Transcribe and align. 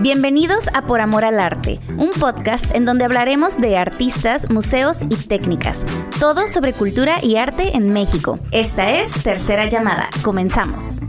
Bienvenidos 0.00 0.68
a 0.74 0.86
Por 0.86 1.00
Amor 1.00 1.24
al 1.24 1.40
Arte, 1.40 1.80
un 1.96 2.10
podcast 2.10 2.72
en 2.72 2.84
donde 2.84 3.04
hablaremos 3.04 3.60
de 3.60 3.76
artistas, 3.76 4.48
museos 4.48 5.02
y 5.02 5.16
técnicas, 5.16 5.80
todo 6.20 6.46
sobre 6.46 6.72
cultura 6.72 7.16
y 7.20 7.34
arte 7.34 7.76
en 7.76 7.92
México. 7.92 8.38
Esta 8.52 8.92
es 8.92 9.24
Tercera 9.24 9.66
Llamada. 9.66 10.08
Comenzamos. 10.22 11.00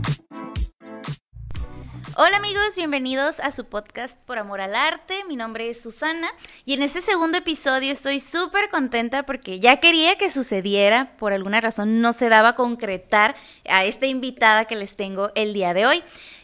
Hola 2.16 2.36
amigos, 2.36 2.76
bienvenidos 2.76 3.40
a 3.40 3.50
su 3.50 3.64
podcast 3.64 4.18
Por 4.26 4.38
Amor 4.38 4.60
al 4.60 4.74
Arte. 4.74 5.24
Mi 5.26 5.36
nombre 5.36 5.70
es 5.70 5.80
Susana 5.80 6.28
y 6.66 6.74
en 6.74 6.82
este 6.82 7.00
segundo 7.00 7.38
episodio 7.38 7.92
estoy 7.92 8.20
súper 8.20 8.68
contenta 8.68 9.22
porque 9.22 9.58
ya 9.58 9.78
quería 9.78 10.18
que 10.18 10.30
sucediera, 10.30 11.16
por 11.16 11.32
alguna 11.32 11.62
razón 11.62 12.00
no 12.02 12.12
se 12.12 12.28
daba 12.28 12.48
a 12.48 12.54
concretar 12.56 13.36
a 13.66 13.84
esta 13.84 14.06
invitada 14.06 14.66
que 14.66 14.76
les 14.76 14.96
tengo 14.96 15.30
el 15.34 15.54
día 15.54 15.72
de 15.72 15.86
hoy. 15.86 16.02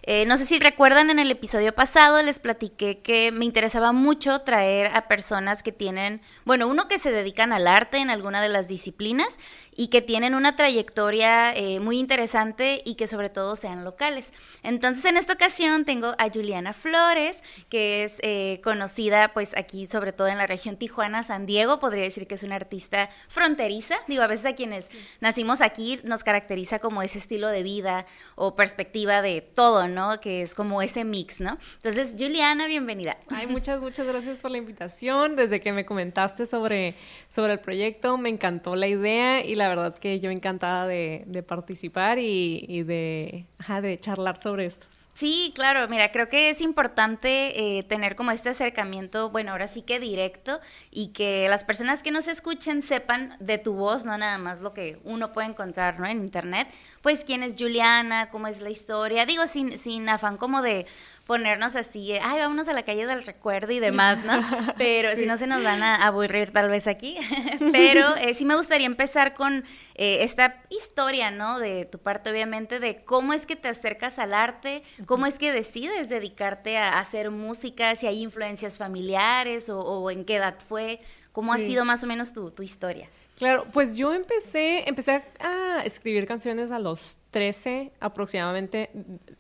Eh, 0.09 0.25
no 0.25 0.37
sé 0.37 0.47
si 0.47 0.61
recuerdan 0.61 1.11
en 1.11 1.19
el 1.19 1.33
episodio 1.33 1.75
pasado 1.75 2.23
les 2.23 2.39
platiqué 2.39 3.01
que 3.01 3.33
me 3.33 3.45
interesaba 3.45 3.91
mucho 3.91 4.39
traer 4.43 4.95
a 4.95 5.09
personas 5.09 5.65
que 5.65 5.73
tienen, 5.73 6.21
bueno, 6.45 6.69
uno 6.69 6.87
que 6.87 7.01
se 7.01 7.11
dedican 7.11 7.53
al 7.53 7.67
arte 7.67 7.99
en 7.99 8.11
alguna 8.11 8.41
de 8.41 8.49
las 8.49 8.69
disciplinas 8.69 9.37
y 9.77 9.89
que 9.89 10.03
tienen 10.03 10.35
una 10.35 10.57
trayectoria 10.57 11.55
eh, 11.55 11.81
muy 11.81 11.99
interesante 11.99 12.83
y 12.85 12.95
que 12.95 13.07
sobre 13.07 13.29
todo 13.29 13.57
sean 13.57 13.85
locales. 13.85 14.33
Entonces 14.63 15.05
en 15.05 15.17
esta 15.17 15.35
ocasión 15.35 15.85
tengo 15.85 16.15
a 16.19 16.31
Juliana 16.33 16.73
Flores, 16.73 17.39
que 17.69 18.05
es 18.05 18.15
eh, 18.23 18.61
conocida 18.65 19.29
pues 19.29 19.57
aquí 19.57 19.87
sobre 19.87 20.13
todo 20.13 20.29
en 20.29 20.39
la 20.39 20.47
región 20.47 20.77
Tijuana, 20.77 21.23
San 21.23 21.47
Diego, 21.47 21.79
podría 21.79 22.03
decir 22.03 22.27
que 22.27 22.35
es 22.35 22.43
una 22.43 22.57
artista 22.57 23.11
fronteriza, 23.29 23.97
digo, 24.09 24.23
a 24.23 24.27
veces 24.27 24.47
a 24.47 24.55
quienes 24.55 24.89
nacimos 25.21 25.61
aquí 25.61 26.01
nos 26.05 26.25
caracteriza 26.25 26.79
como 26.79 27.03
ese 27.03 27.19
estilo 27.19 27.49
de 27.49 27.63
vida 27.63 28.07
o 28.35 28.57
perspectiva 28.57 29.23
de 29.23 29.41
todo, 29.41 29.89
¿no? 29.89 30.21
Que 30.21 30.43
es 30.43 30.55
como 30.55 30.83
ese 30.83 31.05
mix, 31.05 31.41
¿no? 31.41 31.59
Entonces, 31.77 32.15
Juliana, 32.19 32.67
bienvenida. 32.67 33.19
Ay, 33.29 33.47
muchas, 33.47 33.81
muchas 33.81 34.07
gracias 34.07 34.39
por 34.39 34.51
la 34.51 34.59
invitación. 34.59 35.37
Desde 35.37 35.61
que 35.61 35.73
me 35.73 35.85
comentaste 35.85 36.47
sobre, 36.47 36.95
sobre 37.29 37.55
el 37.55 37.61
proyecto, 37.61 38.17
me 38.19 38.29
encantó 38.29 38.77
la 38.77 38.87
idea 38.87 39.45
y 39.45 39.55
la 39.55 39.66
verdad 39.69 39.97
que 39.99 40.21
yo 40.21 40.31
encantada 40.31 40.87
de, 40.87 41.45
participar 41.47 42.19
y, 42.19 42.83
de, 42.83 43.47
de 43.83 44.01
charlar 44.01 44.41
sobre 44.41 44.65
esto. 44.65 44.87
Sí, 45.17 45.51
claro, 45.55 45.89
mira, 45.89 46.13
creo 46.13 46.29
que 46.29 46.51
es 46.51 46.61
importante 46.61 47.79
eh, 47.79 47.83
tener 47.85 48.17
como 48.17 48.33
este 48.33 48.51
acercamiento, 48.51 49.31
bueno, 49.31 49.53
ahora 49.53 49.67
sí 49.67 49.81
que 49.81 49.99
directo 49.99 50.61
y 50.91 51.09
que 51.15 51.49
las 51.49 51.65
personas 51.65 52.03
que 52.03 52.11
nos 52.11 52.29
escuchen 52.29 52.83
sepan 52.83 53.35
de 53.41 53.57
tu 53.57 53.73
voz, 53.73 54.05
no 54.05 54.19
nada 54.19 54.37
más 54.37 54.61
lo 54.61 54.75
que 54.75 54.99
uno 55.05 55.33
puede 55.33 55.49
encontrar, 55.49 55.99
¿no? 55.99 56.07
En 56.07 56.19
internet, 56.19 56.69
pues 57.01 57.25
quién 57.25 57.43
es 57.43 57.57
Juliana, 57.59 58.29
cómo 58.29 58.47
es 58.47 58.61
la 58.61 58.69
historia, 58.69 59.25
digo, 59.25 59.47
sin, 59.47 59.79
sin 59.79 60.07
afán 60.11 60.37
como 60.37 60.61
de 60.61 60.85
ponernos 61.27 61.75
así, 61.75 62.13
ay, 62.13 62.39
vámonos 62.39 62.69
a 62.69 62.73
la 62.73 62.85
calle 62.85 63.05
del 63.05 63.25
recuerdo 63.25 63.73
y 63.73 63.81
demás, 63.81 64.25
¿no? 64.25 64.33
Pero 64.79 65.15
si 65.17 65.27
no 65.27 65.37
se 65.37 65.49
nos 65.49 65.63
van 65.63 65.83
a 65.83 66.07
aburrir 66.07 66.53
tal 66.53 66.69
vez 66.71 66.87
aquí. 66.87 67.17
Pero 67.73 68.15
eh, 68.17 68.35
sí 68.35 68.45
me 68.45 68.57
gustaría 68.57 68.87
empezar 68.87 69.35
con 69.35 69.65
eh, 69.97 70.19
esta 70.23 70.63
historia, 70.71 71.33
¿no? 71.33 71.59
De 71.59 71.85
tu 71.85 71.99
parte, 71.99 72.31
obviamente, 72.31 72.79
de 72.79 73.05
cómo 73.05 73.33
es 73.33 73.45
que 73.45 73.57
te 73.57 73.69
acercas 73.69 74.21
al 74.21 74.35
arte, 74.35 74.85
cómo 75.05 75.27
es 75.27 75.35
que 75.35 75.51
decides 75.51 76.09
dedicarte 76.09 76.79
a, 76.79 77.01
hacer 77.01 77.33
música, 77.33 77.97
si 77.97 78.07
hay 78.07 78.23
influencias 78.23 78.79
familiares 78.79 79.69
o, 79.69 80.11
en 80.11 80.25
qué 80.25 80.37
edad 80.37 80.57
fue, 80.67 81.01
cómo 81.33 81.53
ha 81.53 81.59
sido 81.59 81.85
más 81.85 82.05
o 82.05 82.07
menos 82.07 82.33
tu, 82.33 82.53
tu 82.53 82.63
historia. 82.63 83.09
Claro, 83.37 83.67
pues 83.73 83.97
yo 83.97 84.15
empecé, 84.15 84.89
empecé 84.89 85.23
a 85.41 85.83
escribir 85.85 86.27
canciones 86.27 86.71
a 86.71 86.79
los 86.79 87.19
13 87.33 87.93
aproximadamente, 88.01 88.91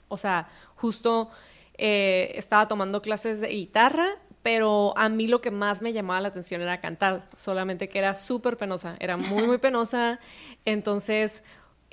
o 0.09 0.19
sea, 0.19 0.49
justo 0.75 1.31
eh, 1.79 2.33
estaba 2.35 2.69
tomando 2.69 3.03
clases 3.03 3.41
de 3.41 3.49
guitarra, 3.49 4.07
pero 4.43 4.97
a 4.97 5.09
mí 5.09 5.27
lo 5.27 5.41
que 5.41 5.51
más 5.51 5.83
me 5.83 5.93
llamaba 5.93 6.21
la 6.21 6.29
atención 6.29 6.61
era 6.63 6.81
cantar, 6.81 7.29
solamente 7.37 7.89
que 7.89 7.99
era 7.99 8.15
súper 8.15 8.57
penosa, 8.57 8.97
era 9.01 9.17
muy, 9.17 9.47
muy 9.47 9.59
penosa. 9.59 10.21
Entonces, 10.65 11.45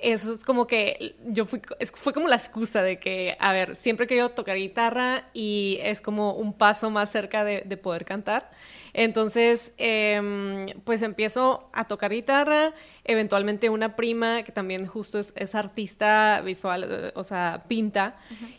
eso 0.04 0.34
es 0.34 0.44
como 0.44 0.68
que 0.68 1.16
yo 1.26 1.46
fui, 1.46 1.62
fue 1.96 2.14
como 2.14 2.28
la 2.28 2.36
excusa 2.36 2.84
de 2.84 3.00
que, 3.00 3.38
a 3.40 3.54
ver, 3.54 3.76
siempre 3.76 4.04
he 4.04 4.08
querido 4.08 4.30
tocar 4.30 4.58
guitarra 4.58 5.28
y 5.34 5.80
es 5.82 6.02
como 6.02 6.34
un 6.34 6.54
paso 6.54 6.90
más 6.90 7.10
cerca 7.10 7.46
de, 7.46 7.64
poder 7.78 8.06
cantar. 8.06 8.52
Entonces, 8.94 9.74
em, 9.78 10.68
pues 10.84 11.02
empiezo 11.02 11.70
a 11.74 11.88
tocar 11.88 12.12
guitarra, 12.12 12.74
eventualmente 13.06 13.70
una 13.70 13.96
prima 13.96 14.44
que 14.44 14.52
también 14.52 14.86
justo 14.86 15.20
es, 15.20 15.56
artista 15.56 16.42
visual, 16.42 17.14
o 17.16 17.24
sea, 17.24 17.64
pinta, 17.68 18.18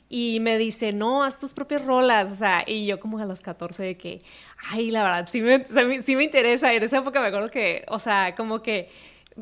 y 0.08 0.38
me 0.40 0.58
dice, 0.58 0.92
no, 0.92 1.24
haz 1.24 1.38
tus 1.38 1.52
propias 1.52 1.84
rolas, 1.84 2.32
o 2.32 2.36
sea, 2.36 2.64
y 2.66 2.86
yo 2.86 2.98
como 2.98 3.18
a 3.18 3.26
los 3.26 3.40
14 3.40 3.82
de 3.82 3.96
que, 3.96 4.22
ay, 4.70 4.90
la 4.90 5.02
verdad, 5.02 5.28
sí 5.30 5.40
me, 5.40 5.64
sí 6.02 6.16
me 6.16 6.24
interesa, 6.24 6.72
y 6.72 6.78
en 6.78 6.82
esa 6.82 6.98
época 6.98 7.20
me 7.20 7.28
acuerdo 7.28 7.50
que, 7.50 7.84
o 7.88 7.98
sea, 7.98 8.34
como 8.34 8.62
que 8.62 8.88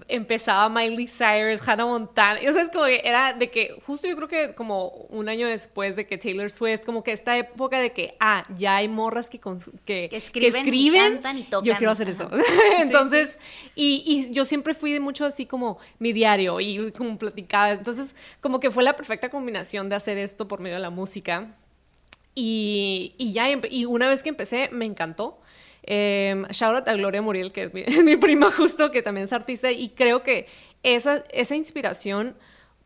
empezaba 0.09 0.69
Miley 0.69 1.07
Cyrus, 1.07 1.67
Hannah 1.67 1.85
Montana, 1.85 2.43
y, 2.43 2.49
o 2.49 2.53
sea, 2.53 2.63
es 2.63 2.71
como 2.71 2.87
que 2.87 3.03
era 3.05 3.35
de 3.35 3.51
que 3.51 3.77
justo 3.87 4.09
yo 4.09 4.17
creo 4.17 4.29
que 4.29 4.55
como 4.55 4.89
un 5.11 5.29
año 5.29 5.47
después 5.47 5.97
de 5.97 6.07
que 6.07 6.17
Taylor 6.17 6.51
Swift, 6.51 6.85
como 6.85 7.03
que 7.03 7.13
esta 7.13 7.37
época 7.37 7.79
de 7.79 7.93
que, 7.93 8.17
ah, 8.19 8.45
ya 8.57 8.77
hay 8.77 8.89
morras 8.89 9.29
que, 9.29 9.39
que, 9.85 10.09
escriben, 10.13 10.67
y, 10.67 11.15
cantan 11.15 11.39
y 11.39 11.45
tocan. 11.45 11.67
yo 11.67 11.77
quiero 11.77 11.93
hacer 11.93 12.09
eso. 12.09 12.31
entonces, 12.81 13.39
Y, 13.75 14.03
y, 14.07 14.33
yo 14.33 14.45
siempre 14.45 14.75
fui 14.75 14.93
de 14.93 15.01
mucho 15.01 15.27
así 15.27 15.45
como 15.45 15.79
mi 15.99 16.13
diario 16.13 16.59
y 16.61 16.91
como 16.93 17.19
platicaba, 17.19 17.73
entonces 17.73 18.15
como 18.41 18.61
que 18.61 18.71
fue 18.71 18.83
la 18.83 18.97
perfecta 18.97 19.29
combinación 19.29 19.89
de 19.89 19.97
hacer 19.97 20.17
esto 20.17 20.49
por 20.49 20.61
medio 20.61 20.77
de 20.77 20.83
la 20.83 20.91
música. 20.91 21.55
Y, 22.35 23.15
y 23.19 23.33
ya, 23.33 23.47
y 23.51 23.85
una 23.85 24.09
vez 24.09 24.23
que 24.23 24.31
empecé, 24.31 24.71
me 24.73 24.87
encantó. 24.87 25.42
Eh, 25.85 26.45
shout 26.51 26.75
out 26.77 26.89
a 26.89 26.95
Gloria 26.95 27.23
Muriel, 27.23 27.53
que 27.53 27.71
es 27.87 28.05
mi, 28.05 28.17
prima 28.17 28.51
justo, 28.51 28.91
que 28.91 29.03
también 29.03 29.25
es 29.25 29.33
artista, 29.33 29.71
y 29.71 29.91
creo 29.91 30.23
que 30.23 30.47
esa, 30.83 31.25
esa 31.31 31.57
inspiración 31.57 32.37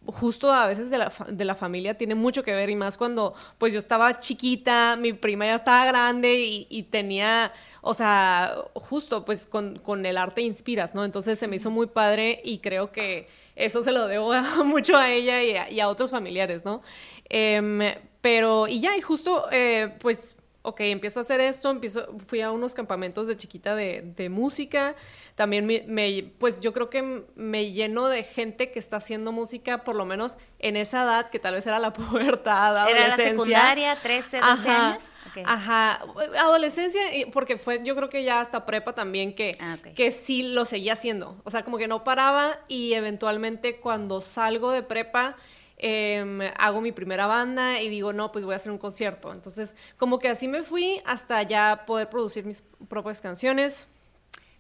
justo 0.07 0.53
a 0.53 0.67
veces 0.67 0.91
de 0.91 0.99
la, 0.99 1.13
de 1.29 1.45
la, 1.45 1.55
familia 1.55 1.97
tiene 1.97 2.15
mucho 2.15 2.43
que 2.43 2.53
ver 2.53 2.71
y 2.71 2.77
más 2.77 2.97
cuando 2.97 3.35
pues 3.59 3.73
yo 3.73 3.79
estaba 3.79 4.19
chiquita, 4.21 4.97
mi 4.97 5.13
prima 5.13 5.47
ya 5.47 5.57
estaba 5.57 5.85
grande 5.85 6.67
y, 6.69 6.83
tenía, 6.85 7.53
o 7.83 7.95
sea, 7.95 8.55
justo 8.75 9.25
pues 9.25 9.47
con, 9.47 9.79
con, 9.81 10.07
el 10.07 10.17
arte 10.17 10.43
inspiras, 10.43 10.95
¿no? 10.95 11.05
Entonces 11.05 11.39
se 11.39 11.49
me 11.49 11.57
hizo 11.57 11.71
muy 11.71 11.87
padre 11.87 12.41
y 12.45 12.59
creo 12.59 12.93
que 12.93 13.29
eso 13.57 13.83
se 13.83 13.93
lo 13.93 14.07
debo 14.07 14.33
mucho 14.65 14.97
a 14.97 15.11
ella 15.11 15.43
y 15.43 15.81
a, 15.81 15.89
otros 15.89 16.11
familiares, 16.11 16.65
¿no? 16.65 16.83
Em, 17.29 17.81
pero, 18.21 18.69
y 18.69 18.81
ya, 18.81 18.97
y 18.97 19.01
justo 19.01 19.47
eh, 19.51 19.93
pues 20.01 20.37
ok, 20.67 20.81
empiezo 20.81 21.21
a 21.21 21.23
hacer 21.23 21.41
esto, 21.41 21.71
empiezo, 21.71 22.09
fui 22.27 22.41
a 22.41 22.51
unos 22.51 22.75
campamentos 22.75 23.29
de 23.29 23.37
chiquita 23.37 23.77
de, 23.77 24.03
de 24.17 24.29
música, 24.29 24.97
también 25.37 25.65
me, 25.65 26.33
pues 26.39 26.59
yo 26.59 26.73
creo 26.73 26.91
que 26.91 27.23
me 27.37 27.71
lleno 27.71 28.09
de 28.09 28.25
gente 28.25 28.73
que 28.73 28.81
está 28.81 28.97
haciendo 28.97 29.31
música, 29.31 29.85
por 29.85 29.95
lo 29.95 30.05
menos 30.05 30.39
en 30.59 30.77
esa 30.77 31.05
edad, 31.05 31.31
que 31.31 31.39
tal 31.39 31.55
vez 31.55 31.69
era 31.69 31.79
la 31.79 31.93
pubertad, 31.95 32.79
adolescencia. 32.79 33.07
Era 33.07 33.17
la 33.17 33.31
secundaria, 33.31 33.97
13, 33.97 34.41
12 34.41 34.69
años. 34.69 35.03
Ajá, 35.45 36.01
adolescencia, 36.41 37.01
porque 37.33 37.59
fue 37.59 37.81
yo 37.85 37.95
creo 37.95 38.09
que 38.09 38.25
ya 38.25 38.41
hasta 38.41 38.67
prepa 38.67 38.95
también 38.95 39.35
que, 39.35 39.57
ah, 39.61 39.77
que 39.95 40.11
sí 40.11 40.43
lo 40.43 40.65
seguía 40.65 40.95
haciendo, 40.95 41.41
o 41.45 41.51
sea, 41.51 41.63
como 41.63 41.79
que 41.79 41.87
no 41.87 42.03
paraba 42.03 42.59
y 42.69 42.95
eventualmente 42.95 43.77
cuando 43.77 44.21
salgo 44.21 44.73
de 44.73 44.83
prepa 44.83 45.37
Em, 45.79 46.41
hago 46.57 46.81
mi 46.81 46.93
primera 46.93 47.27
banda 47.27 47.81
y 47.81 47.89
digo, 47.89 48.13
no, 48.13 48.33
pues 48.33 48.45
voy 48.45 48.55
a 48.55 48.57
hacer 48.57 48.73
un 48.73 48.79
concierto. 48.79 49.33
Entonces, 49.33 49.75
como 49.99 50.19
que 50.19 50.29
así 50.29 50.49
me 50.49 50.63
fui 50.63 51.01
hasta 51.05 51.43
ya 51.43 51.85
poder 51.87 52.09
producir 52.09 52.45
mis 52.47 52.63
propias 52.89 53.21
canciones. 53.21 53.89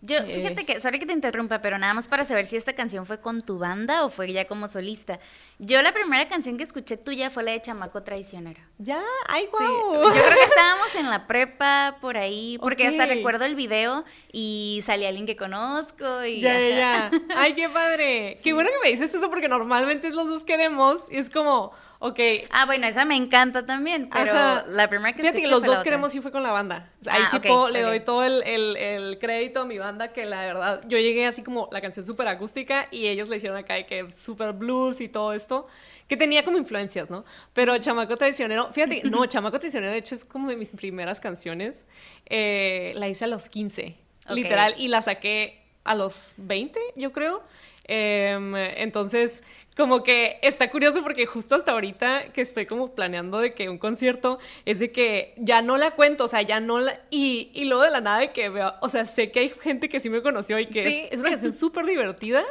Yo, 0.06 0.18
eh, 0.18 0.36
fíjate 0.36 0.64
que, 0.64 0.80
sorry 0.80 1.00
que 1.00 1.06
te 1.06 1.12
interrumpa, 1.12 1.60
pero 1.60 1.78
nada 1.78 1.92
más 1.92 2.06
para 2.06 2.24
saber 2.24 2.46
si 2.46 2.56
esta 2.56 2.74
canción 2.74 3.06
fue 3.06 3.20
con 3.20 3.42
tu 3.42 3.58
banda 3.58 4.04
o 4.04 4.10
fue 4.10 4.32
ya 4.32 4.46
como 4.46 4.68
solista. 4.68 5.18
Yo 5.58 5.82
la 5.82 5.92
primera 5.92 6.28
canción 6.28 6.56
que 6.56 6.62
escuché 6.62 6.96
tuya 6.96 7.28
fue 7.28 7.42
la 7.42 7.50
de 7.50 7.60
Chamaco 7.60 8.02
Traicionero. 8.04 8.60
Ya, 8.78 9.02
ay, 9.26 9.48
guau. 9.50 9.94
Yo 9.94 10.10
creo 10.10 10.38
que 10.38 10.44
estábamos 10.44 10.94
en 10.94 11.10
la 11.10 11.26
prepa 11.26 11.96
por 12.00 12.16
ahí, 12.16 12.56
porque 12.60 12.86
hasta 12.86 13.06
recuerdo 13.06 13.44
el 13.44 13.56
video 13.56 14.04
y 14.30 14.82
salía 14.86 15.08
alguien 15.08 15.26
que 15.26 15.34
conozco 15.34 16.24
y... 16.24 16.40
Ya, 16.40 16.60
ya, 16.60 16.76
ya. 16.76 17.10
Ay, 17.36 17.54
qué 17.54 17.68
padre. 17.68 18.38
Qué 18.44 18.52
bueno 18.52 18.70
que 18.70 18.88
me 18.88 18.92
dices 18.92 19.12
eso 19.12 19.28
porque 19.28 19.48
normalmente 19.48 20.06
es 20.06 20.14
los 20.14 20.28
dos 20.28 20.44
queremos 20.44 21.10
y 21.10 21.16
es 21.16 21.30
como 21.30 21.72
Ok. 21.98 22.20
Ah, 22.50 22.66
bueno, 22.66 22.86
esa 22.86 23.04
me 23.04 23.16
encanta 23.16 23.64
también, 23.64 24.10
pero 24.12 24.66
la 24.66 24.88
primera 24.88 25.14
que 25.14 25.22
Fíjate 25.22 25.42
que 25.42 25.48
los 25.48 25.62
dos 25.62 25.80
queremos 25.80 26.12
sí 26.12 26.20
fue 26.20 26.30
con 26.30 26.42
la 26.42 26.52
banda. 26.52 26.90
Ahí 27.06 27.22
ah, 27.24 27.28
sí 27.30 27.40
le 27.72 27.82
doy 27.82 28.00
todo 28.00 28.24
el, 28.24 29.18
crédito 29.20 29.60
a 29.60 29.64
mi 29.64 29.78
banda, 29.78 30.12
que 30.12 30.26
la 30.26 30.42
verdad, 30.42 30.82
yo 30.86 30.98
llegué 30.98 31.26
así 31.26 31.42
como 31.42 31.68
la 31.72 31.80
canción 31.80 32.04
súper 32.04 32.28
acústica 32.28 32.88
y 32.90 33.06
ellos 33.06 33.28
le 33.28 33.36
hicieron 33.36 33.56
acá 33.56 33.74
de 33.74 33.86
que 33.86 34.12
súper 34.12 34.52
blues 34.52 35.00
y 35.00 35.08
todo 35.08 35.32
esto, 35.32 35.66
que 36.08 36.16
tenía 36.16 36.44
como 36.44 36.58
influencias, 36.58 37.10
¿no? 37.10 37.24
Pero 37.52 37.76
Chamaco 37.78 38.16
Traicionero, 38.16 38.72
fíjate, 38.72 39.02
no, 39.04 39.24
Chamaco 39.26 39.58
Traicionero 39.58 39.92
de 39.92 39.98
hecho 39.98 40.14
es 40.14 40.24
como 40.24 40.50
de 40.50 40.56
mis 40.56 40.72
primeras 40.72 41.20
canciones. 41.20 41.86
Eh, 42.26 42.92
la 42.96 43.08
hice 43.08 43.24
a 43.24 43.28
los 43.28 43.48
15, 43.48 43.96
literal, 44.30 44.74
y 44.76 44.88
la 44.88 45.00
saqué 45.02 45.62
a 45.84 45.94
los 45.94 46.34
20, 46.36 46.78
yo 46.96 47.12
creo. 47.12 47.42
Em, 47.88 48.54
entonces, 48.56 49.44
como 49.76 50.02
que 50.02 50.38
está 50.42 50.70
curioso 50.70 51.02
porque 51.02 51.26
justo 51.26 51.54
hasta 51.54 51.72
ahorita 51.72 52.32
que 52.32 52.40
estoy 52.40 52.64
como 52.64 52.94
planeando 52.94 53.38
de 53.38 53.50
que 53.50 53.68
un 53.68 53.76
concierto 53.76 54.38
es 54.64 54.78
de 54.78 54.90
que 54.90 55.34
ya 55.36 55.60
no 55.60 55.76
la 55.76 55.90
cuento, 55.90 56.24
o 56.24 56.28
sea, 56.28 56.40
ya 56.40 56.60
no 56.60 56.78
la... 56.78 56.98
Y, 57.10 57.50
y 57.52 57.66
luego 57.66 57.82
de 57.82 57.90
la 57.90 58.00
nada 58.00 58.20
de 58.20 58.30
que 58.30 58.48
veo, 58.48 58.72
o 58.80 58.88
sea, 58.88 59.04
sé 59.04 59.30
que 59.30 59.40
hay 59.40 59.48
gente 59.50 59.90
que 59.90 60.00
sí 60.00 60.08
me 60.08 60.22
conoció 60.22 60.58
y 60.58 60.66
que 60.66 60.86
es, 60.86 61.12
es, 61.12 61.20
una 61.20 61.28
canción 61.28 61.52
súper 61.52 61.84
divertida 61.84 62.42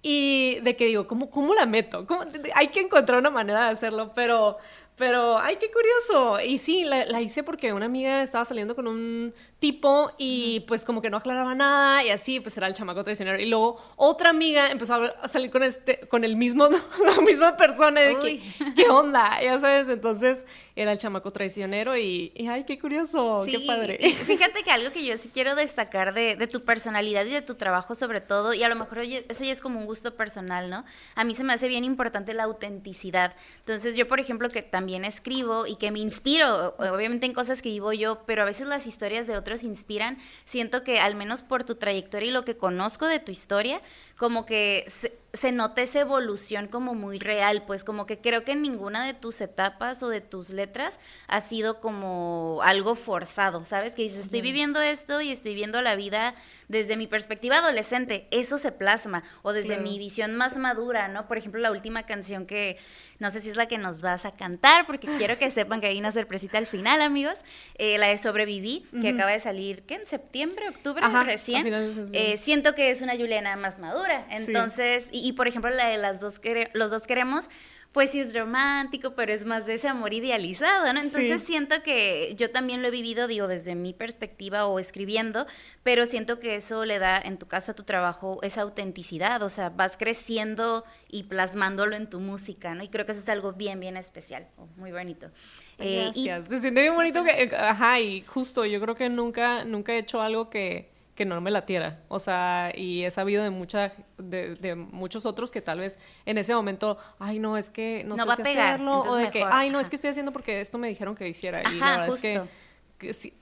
y 0.00 0.58
de 0.62 0.76
que 0.76 0.86
digo, 0.86 1.06
¿cómo, 1.06 1.30
cómo 1.30 1.52
la 1.52 1.66
meto? 1.66 2.06
¿Cómo? 2.06 2.22
Hay 2.54 2.68
que 2.68 2.80
encontrar 2.80 3.18
una 3.18 3.30
manera 3.30 3.66
de 3.66 3.70
hacerlo, 3.72 4.12
pero... 4.14 4.56
Pero, 4.96 5.38
ay, 5.38 5.56
qué 5.56 5.70
curioso. 5.70 6.40
Y 6.40 6.56
sí, 6.56 6.84
la, 6.84 7.04
la, 7.04 7.20
hice 7.20 7.42
porque 7.42 7.74
una 7.74 7.84
amiga 7.84 8.22
estaba 8.22 8.46
saliendo 8.46 8.74
con 8.74 8.88
un 8.88 9.34
tipo 9.58 10.10
y 10.16 10.60
pues 10.60 10.86
como 10.86 11.02
que 11.02 11.10
no 11.10 11.18
aclaraba 11.18 11.54
nada 11.54 12.02
y 12.02 12.08
así, 12.08 12.40
pues 12.40 12.56
era 12.56 12.66
el 12.66 12.72
chamaco 12.72 13.04
traicionero. 13.04 13.38
Y 13.38 13.44
luego 13.44 13.76
otra 13.96 14.30
amiga 14.30 14.70
empezó 14.70 14.94
a, 14.94 15.28
salir 15.28 15.50
con 15.50 15.62
este, 15.62 16.00
con 16.08 16.24
el 16.24 16.36
mismo, 16.36 16.68
la 17.04 17.20
misma 17.20 17.58
persona 17.58 18.02
y 18.02 18.14
de 18.14 18.18
que, 18.20 18.74
¿qué 18.74 18.88
onda? 18.88 19.38
Ya 19.42 19.60
sabes, 19.60 19.90
entonces 19.90 20.46
era 20.76 20.92
el 20.92 20.98
chamaco 20.98 21.30
traicionero 21.32 21.96
y, 21.96 22.32
ay, 22.50 22.64
qué 22.64 22.78
curioso, 22.78 23.44
qué 23.46 23.60
padre. 23.60 23.98
Fíjate 24.26 24.62
que 24.62 24.70
algo 24.70 24.92
que 24.92 25.04
yo 25.04 25.16
sí 25.16 25.30
quiero 25.32 25.54
destacar 25.54 26.12
de, 26.12 26.36
de, 26.36 26.46
tu 26.46 26.64
personalidad 26.64 27.24
y 27.24 27.30
de 27.30 27.40
tu 27.40 27.54
trabajo 27.54 27.94
sobre 27.94 28.20
todo, 28.20 28.52
y 28.52 28.62
a 28.62 28.68
lo 28.68 28.76
mejor 28.76 28.98
eso 28.98 29.44
ya 29.44 29.52
es 29.52 29.62
como 29.62 29.80
un 29.80 29.86
gusto 29.86 30.14
personal, 30.16 30.68
¿no? 30.68 30.84
A 31.14 31.24
mí 31.24 31.34
se 31.34 31.44
me 31.44 31.54
hace 31.54 31.66
bien 31.68 31.82
importante 31.82 32.34
la 32.34 32.44
autenticidad. 32.44 33.34
Entonces 33.60 33.96
yo, 33.96 34.06
por 34.06 34.20
ejemplo, 34.20 34.50
que 34.50 34.60
también 34.60 35.06
escribo 35.06 35.66
y 35.66 35.76
que 35.76 35.90
me 35.90 35.98
inspiro, 35.98 36.76
obviamente 36.76 37.24
en 37.24 37.32
cosas 37.32 37.62
que 37.62 37.70
vivo 37.70 37.94
yo, 37.94 38.24
pero 38.26 38.42
a 38.42 38.44
veces 38.44 38.66
las 38.66 38.86
historias 38.86 39.26
de 39.26 39.38
otros 39.38 39.64
inspiran, 39.64 40.18
siento 40.44 40.84
que 40.84 41.00
al 41.00 41.14
menos 41.14 41.40
por 41.42 41.64
tu 41.64 41.76
trayectoria 41.76 42.28
y 42.28 42.32
lo 42.32 42.44
que 42.44 42.58
conozco 42.58 43.06
de 43.06 43.18
tu 43.18 43.32
historia, 43.32 43.80
como 44.16 44.46
que 44.46 44.84
se, 44.88 45.18
se 45.34 45.52
nota 45.52 45.82
esa 45.82 46.00
evolución 46.00 46.68
como 46.68 46.94
muy 46.94 47.18
real, 47.18 47.64
pues 47.66 47.84
como 47.84 48.06
que 48.06 48.20
creo 48.20 48.44
que 48.44 48.52
en 48.52 48.62
ninguna 48.62 49.04
de 49.04 49.14
tus 49.14 49.40
etapas 49.40 50.02
o 50.02 50.08
de 50.08 50.20
tus 50.20 50.50
letras 50.50 50.98
ha 51.28 51.40
sido 51.40 51.80
como 51.80 52.60
algo 52.62 52.94
forzado, 52.94 53.64
¿sabes? 53.64 53.94
Que 53.94 54.02
dices, 54.02 54.26
estoy 54.26 54.40
viviendo 54.40 54.80
esto 54.80 55.20
y 55.20 55.30
estoy 55.30 55.54
viendo 55.54 55.82
la 55.82 55.96
vida 55.96 56.34
desde 56.68 56.96
mi 56.96 57.06
perspectiva 57.06 57.58
adolescente, 57.58 58.26
eso 58.30 58.58
se 58.58 58.72
plasma, 58.72 59.22
o 59.42 59.52
desde 59.52 59.78
mi 59.78 59.98
visión 59.98 60.34
más 60.34 60.56
madura, 60.56 61.08
¿no? 61.08 61.28
Por 61.28 61.38
ejemplo, 61.38 61.60
la 61.60 61.70
última 61.70 62.04
canción 62.04 62.46
que 62.46 62.78
no 63.18 63.30
sé 63.30 63.40
si 63.40 63.48
es 63.48 63.56
la 63.56 63.66
que 63.66 63.78
nos 63.78 64.02
vas 64.02 64.24
a 64.24 64.36
cantar, 64.36 64.86
porque 64.86 65.08
quiero 65.18 65.38
que 65.38 65.50
sepan 65.50 65.80
que 65.80 65.86
hay 65.86 65.98
una 65.98 66.12
sorpresita 66.12 66.58
al 66.58 66.66
final, 66.66 67.00
amigos. 67.00 67.38
Eh, 67.76 67.98
la 67.98 68.08
de 68.08 68.18
Sobreviví, 68.18 68.84
que 69.00 69.10
acaba 69.10 69.30
de 69.30 69.40
salir, 69.40 69.82
¿qué? 69.82 69.94
En 69.94 70.06
septiembre, 70.06 70.68
octubre, 70.68 71.02
recién. 71.24 71.66
Eh, 72.12 72.38
siento 72.38 72.74
que 72.74 72.90
es 72.90 73.02
una 73.02 73.16
Juliana 73.16 73.56
más 73.56 73.78
madura. 73.78 74.26
Entonces, 74.30 75.08
y, 75.12 75.32
por 75.32 75.48
ejemplo, 75.48 75.70
la 75.70 75.86
de 75.88 75.98
las 75.98 76.20
dos 76.20 76.40
los 76.74 76.90
dos 76.90 77.04
queremos, 77.04 77.48
pues 77.92 78.10
sí 78.10 78.20
es 78.20 78.38
romántico, 78.38 79.14
pero 79.14 79.32
es 79.32 79.44
más 79.44 79.64
de 79.66 79.74
ese 79.74 79.88
amor 79.88 80.12
idealizado, 80.12 80.92
¿no? 80.92 81.00
Entonces 81.00 81.42
siento 81.42 81.82
que 81.82 82.34
yo 82.36 82.50
también 82.50 82.82
lo 82.82 82.88
he 82.88 82.90
vivido, 82.90 83.26
digo, 83.26 83.48
desde 83.48 83.74
mi 83.74 83.94
perspectiva 83.94 84.66
o 84.66 84.78
escribiendo, 84.78 85.46
pero 85.82 86.04
siento 86.06 86.38
que 86.38 86.56
eso 86.56 86.84
le 86.84 86.98
da, 86.98 87.18
en 87.18 87.38
tu 87.38 87.46
caso, 87.46 87.72
a 87.72 87.74
tu 87.74 87.84
trabajo, 87.84 88.38
esa 88.42 88.62
autenticidad, 88.62 89.42
o 89.42 89.48
sea, 89.48 89.70
vas 89.70 89.96
creciendo 89.96 90.84
y 91.08 91.24
plasmándolo 91.24 91.96
en 91.96 92.10
tu 92.10 92.20
música, 92.20 92.74
¿no? 92.74 92.84
Y 92.84 92.88
creo 92.88 93.06
que 93.06 93.12
eso 93.12 93.20
es 93.22 93.28
algo 93.28 93.52
bien, 93.52 93.80
bien 93.80 93.96
especial, 93.96 94.46
muy 94.76 94.92
bonito. 94.92 95.30
Eh, 95.78 96.04
Gracias. 96.04 96.48
Se 96.48 96.60
siente 96.60 96.82
bien 96.82 96.94
bonito 96.94 97.24
que, 97.24 97.50
ajá, 97.56 98.00
y 98.00 98.22
justo, 98.22 98.64
yo 98.64 98.80
creo 98.80 98.94
que 98.94 99.08
nunca, 99.08 99.64
nunca 99.64 99.94
he 99.94 99.98
hecho 99.98 100.20
algo 100.20 100.50
que 100.50 100.95
que 101.16 101.24
no 101.24 101.40
me 101.40 101.50
latiera. 101.50 101.98
O 102.08 102.20
sea, 102.20 102.70
y 102.74 103.02
he 103.02 103.10
sabido 103.10 103.42
de, 103.42 103.50
mucha, 103.50 103.92
de, 104.18 104.74
muchos 104.76 105.26
otros 105.26 105.50
que 105.50 105.60
tal 105.60 105.80
vez 105.80 105.98
en 106.26 106.38
ese 106.38 106.54
momento, 106.54 106.98
ay, 107.18 107.40
no, 107.40 107.56
es 107.56 107.70
que 107.70 108.04
no, 108.06 108.16
sé 108.16 108.24
va 108.24 108.36
si 108.36 108.42
a 108.42 108.44
pegar, 108.44 108.74
hacerlo, 108.74 109.00
o 109.00 109.16
de 109.16 109.30
que, 109.30 109.42
ay, 109.44 109.70
no, 109.70 109.80
es 109.80 109.88
que 109.88 109.96
estoy 109.96 110.10
haciendo 110.10 110.32
porque 110.32 110.60
esto 110.60 110.78
me 110.78 110.88
dijeron 110.88 111.16
que 111.16 111.28
hiciera. 111.28 111.62
y 111.72 111.76
la 111.76 111.90
verdad 111.98 112.08
es 112.08 112.20
que, 112.20 112.42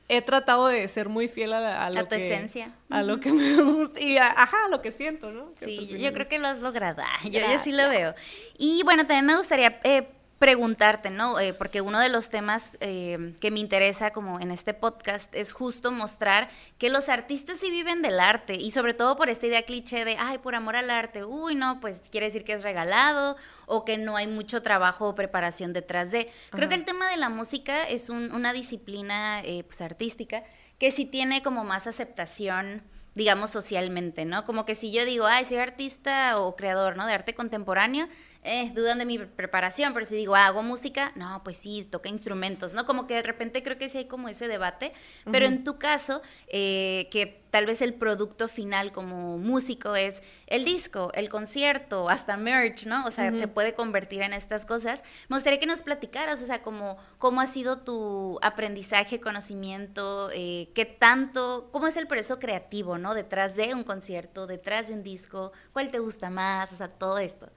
he 0.09 0.23
tratado 0.23 0.69
de 0.69 0.89
ser 0.89 1.09
muy 1.09 1.29
fiel 1.29 1.53
a, 1.53 1.91
lo 1.91 2.09
que... 2.09 2.29
esencia. 2.29 2.73
A 2.91 3.03
lo 3.03 3.21
que 3.21 3.33
me 3.33 3.57
gusta 3.63 4.01
y, 4.01 4.17
ajá, 4.17 4.65
a 4.67 4.69
lo 4.69 4.81
que 4.81 4.91
siento, 4.91 5.31
¿no? 5.31 5.53
sí, 5.61 5.99
yo, 5.99 6.13
creo 6.13 6.27
que 6.27 6.39
lo 6.39 6.49
has 6.49 6.61
logrado. 6.61 7.03
Yo, 7.25 7.41
yo, 7.41 7.59
sí 7.59 7.73
lo 7.73 7.89
veo. 7.89 8.15
Y 8.57 8.83
bueno, 8.85 9.07
también 9.07 9.27
me 9.27 9.37
gustaría... 9.37 9.79
Eh, 9.85 10.09
preguntarte, 10.39 11.11
¿no? 11.11 11.39
Eh, 11.39 11.55
porque 11.55 11.81
uno 11.81 12.01
de 12.01 12.09
los 12.09 12.29
temas 12.29 12.77
eh, 12.81 13.35
que 13.41 13.51
me 13.51 13.61
interesa 13.61 14.11
como 14.11 14.41
en 14.41 14.51
este 14.51 14.75
podcast 14.75 15.35
es 15.35 15.53
justo 15.53 15.93
mostrar 15.93 16.51
que 16.79 16.91
los 16.91 17.09
artistas 17.09 17.59
sí 17.61 17.71
viven 17.71 18.03
del 18.03 18.19
arte 18.21 18.55
y 18.55 18.73
sobre 18.73 18.95
todo 18.95 19.17
por 19.17 19.29
esta 19.29 19.47
idea 19.47 19.63
cliché 19.63 20.05
de, 20.05 20.17
ay, 20.19 20.39
por 20.39 20.55
amor 20.55 20.77
al 20.77 20.91
arte, 20.91 21.25
uy, 21.25 21.55
no, 21.55 21.81
pues 21.81 22.03
quiere 22.11 22.27
decir 22.27 22.45
que 22.45 22.55
es 22.55 22.65
regalado 22.65 23.37
o 23.67 23.85
que 23.85 23.97
no 23.97 24.17
hay 24.17 24.27
mucho 24.27 24.61
trabajo 24.61 25.09
o 25.09 25.15
preparación 25.15 25.73
detrás 25.73 26.11
de. 26.11 26.31
Creo 26.51 26.69
que 26.69 26.75
el 26.75 26.85
tema 26.85 27.09
de 27.09 27.17
la 27.17 27.29
música 27.29 27.89
es 27.89 28.09
una 28.11 28.53
disciplina 28.53 29.41
eh, 29.41 29.65
pues, 29.65 29.81
artística 29.81 30.43
que 30.79 30.91
sí 30.91 31.05
tiene 31.07 31.43
como 31.43 31.65
más 31.65 31.87
aceptación 31.87 32.83
digamos 33.15 33.51
socialmente, 33.51 34.25
¿no? 34.25 34.45
Como 34.45 34.65
que 34.65 34.75
si 34.75 34.93
yo 34.93 35.05
digo, 35.05 35.27
ay, 35.27 35.45
soy 35.45 35.59
artista 35.59 36.39
o 36.39 36.57
creador, 36.57 36.97
¿no? 36.97 37.07
De 37.07 37.13
arte 37.13 37.35
contemporáneo, 37.35 38.09
eh, 38.45 38.71
dudan 38.75 38.99
de 38.99 39.07
mi 39.07 39.19
preparación, 39.19 39.95
pero 39.95 40.05
si 40.05 40.15
digo, 40.15 40.37
hago 40.37 40.63
música, 40.63 41.13
no, 41.17 41.43
pues 41.43 41.57
sí, 41.57 41.89
toca 41.91 42.11
instrumentos, 42.11 42.75
¿no? 42.75 42.85
Como 42.85 43.07
que 43.07 43.15
de 43.15 43.23
repente 43.23 43.63
creo 43.63 43.79
que 43.79 43.89
sí 43.89 43.99
hay 43.99 44.05
como 44.05 44.29
ese 44.29 44.49
debate, 44.49 44.93
pero 45.31 45.47
en 45.47 45.65
tu 45.65 45.79
caso, 45.79 46.21
eh, 46.49 47.09
que 47.11 47.43
tal 47.55 47.67
vez 47.67 47.81
el 47.81 47.95
producto 47.95 48.49
final 48.49 48.91
como 48.91 49.39
músico 49.39 49.95
es 49.95 50.21
el 50.49 50.65
disco, 50.65 51.11
el 51.15 51.29
concierto, 51.29 52.09
hasta 52.09 52.37
merch, 52.37 52.85
¿no? 52.85 53.07
O 53.07 53.13
sea, 53.13 53.31
se 53.31 53.47
puede 53.47 53.75
convertir 53.75 54.23
en 54.23 54.33
estas 54.33 54.67
cosas. 54.67 55.05
Me 55.29 55.37
gustaría 55.37 55.61
que 55.61 55.67
nos 55.67 55.83
platicaras, 55.83 56.43
o 56.43 56.47
sea, 56.47 56.63
como, 56.63 56.99
cómo 57.19 57.41
ha 57.41 57.47
sido 57.47 57.79
tu 57.79 58.41
aprendizaje, 58.43 59.21
conocimiento, 59.21 60.31
eh, 60.33 60.69
qué 60.75 60.85
tanto, 60.85 61.69
cómo 61.73 61.87
es 61.87 61.97
el 61.97 62.09
proceso 62.09 62.41
creativo, 62.41 62.99
¿no? 62.99 63.15
Detrás 63.15 63.55
de 63.55 63.73
un 63.73 63.85
concierto, 63.85 64.49
detrás 64.49 64.89
de 64.89 64.95
un 64.95 65.05
disco, 65.05 65.53
cuál 65.73 65.91
te 65.93 66.01
gusta 66.01 66.31
más, 66.31 66.73
o 66.73 66.77
sea, 66.77 66.89
todo 66.89 67.19
esto. 67.19 67.49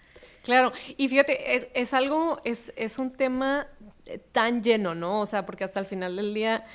Claro, 0.47 0.71
y 0.95 1.09
fíjate, 1.09 1.57
es, 1.57 1.67
es 1.73 1.93
algo, 1.93 2.39
es, 2.45 2.71
es 2.77 2.99
un 2.99 3.11
tema 3.11 3.67
tan 4.31 4.63
lleno, 4.63 4.95
¿no? 4.95 5.19
O 5.19 5.25
sea, 5.25 5.45
porque 5.45 5.65
hasta 5.65 5.81
el 5.81 5.85
final 5.85 6.15
del 6.15 6.33
día 6.33 6.65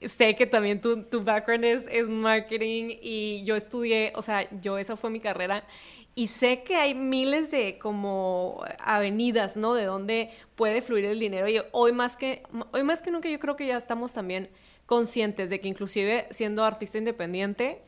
sé 0.00 0.34
que 0.34 0.48
también 0.48 0.80
tu, 0.80 1.04
tu 1.04 1.22
background 1.22 1.64
es, 1.64 1.84
es, 1.92 2.08
marketing 2.08 2.96
y 3.00 3.44
yo 3.44 3.54
estudié, 3.54 4.12
o 4.16 4.22
sea, 4.22 4.48
yo 4.60 4.78
esa 4.78 4.96
fue 4.96 5.10
mi 5.10 5.20
carrera 5.20 5.64
y 6.16 6.26
sé 6.26 6.64
que 6.64 6.74
hay 6.74 6.92
miles 6.96 7.52
de 7.52 7.78
como 7.78 8.64
avenidas, 8.80 9.56
¿no? 9.56 9.74
De 9.74 9.84
donde 9.84 10.30
puede 10.56 10.82
fluir 10.82 11.04
el 11.04 11.20
dinero 11.20 11.48
y 11.48 11.62
hoy 11.70 11.92
más 11.92 12.16
que, 12.16 12.42
hoy 12.72 12.82
más 12.82 13.00
que 13.00 13.12
nunca 13.12 13.28
yo 13.28 13.38
creo 13.38 13.54
que 13.54 13.68
ya 13.68 13.76
estamos 13.76 14.12
también 14.12 14.50
conscientes 14.86 15.50
de 15.50 15.60
que 15.60 15.68
inclusive 15.68 16.26
siendo 16.32 16.64
artista 16.64 16.98
independiente, 16.98 17.80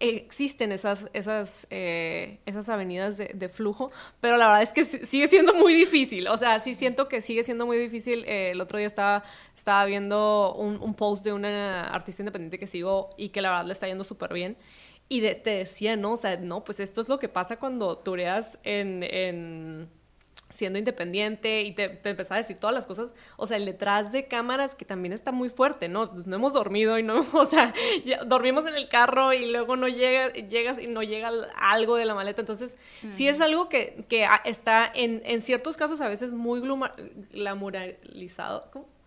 existen 0.00 0.72
esas, 0.72 1.08
esas, 1.12 1.66
eh, 1.70 2.38
esas 2.46 2.68
avenidas 2.68 3.16
de, 3.16 3.48
flujo, 3.48 3.90
pero 4.20 4.36
la 4.36 4.46
verdad 4.46 4.62
es 4.62 4.72
que 4.72 4.84
sigue 4.84 5.26
siendo 5.28 5.54
muy 5.54 5.74
difícil. 5.74 6.28
O 6.28 6.36
sea, 6.36 6.60
sí 6.60 6.74
siento 6.74 7.08
que 7.08 7.20
sigue 7.20 7.44
siendo 7.44 7.66
muy 7.66 7.78
difícil. 7.78 8.24
Eh, 8.26 8.50
el 8.50 8.60
otro 8.60 8.78
día 8.78 8.86
estaba, 8.86 9.24
estaba 9.56 9.84
viendo 9.84 10.54
un, 10.54 10.94
post 10.94 11.24
de 11.24 11.32
una 11.32 11.84
artista 11.84 12.22
independiente 12.22 12.58
que 12.58 12.66
sigo 12.66 13.10
y 13.16 13.30
que 13.30 13.40
la 13.40 13.50
verdad 13.50 13.66
le 13.66 13.72
está 13.72 13.86
yendo 13.86 14.04
súper 14.04 14.32
bien. 14.32 14.56
Y 15.08 15.20
te 15.20 15.50
decía, 15.50 15.96
¿no? 15.96 16.12
O 16.12 16.16
sea, 16.16 16.36
no, 16.36 16.64
pues 16.64 16.80
esto 16.80 17.00
es 17.00 17.08
lo 17.08 17.18
que 17.18 17.28
pasa 17.28 17.56
cuando 17.58 17.98
tureas 17.98 18.58
en, 18.62 19.02
en 19.02 19.88
siendo 20.50 20.78
independiente 20.78 21.62
y 21.62 21.72
te, 21.72 21.88
te 21.88 22.10
empezaba 22.10 22.36
a 22.36 22.42
decir 22.42 22.56
todas 22.56 22.74
las 22.74 22.86
cosas, 22.86 23.14
o 23.36 23.46
sea, 23.46 23.58
el 23.58 23.66
detrás 23.66 24.12
de 24.12 24.28
cámaras 24.28 24.74
que 24.74 24.84
también 24.84 25.12
está 25.12 25.30
muy 25.30 25.50
fuerte, 25.50 25.88
¿no? 25.88 26.10
Pues 26.10 26.26
no 26.26 26.36
hemos 26.36 26.54
dormido 26.54 26.98
y 26.98 27.02
no, 27.02 27.24
o 27.32 27.44
sea, 27.44 27.74
dormimos 28.26 28.66
en 28.66 28.74
el 28.74 28.88
carro 28.88 29.32
y 29.32 29.50
luego 29.50 29.76
no 29.76 29.88
llega, 29.88 30.32
llegas 30.32 30.78
y 30.78 30.86
no 30.86 31.02
llega 31.02 31.30
algo 31.56 31.96
de 31.96 32.04
la 32.04 32.14
maleta, 32.14 32.40
entonces 32.40 32.78
sí 33.10 33.28
es 33.28 33.40
algo 33.40 33.68
que, 33.68 34.04
que 34.08 34.26
está 34.44 34.90
en, 34.94 35.22
en, 35.24 35.42
ciertos 35.42 35.76
casos 35.76 36.00
a 36.00 36.08
veces 36.08 36.32
muy 36.32 36.60
glamorizado, 37.32 38.70
¿cómo? 38.72 38.97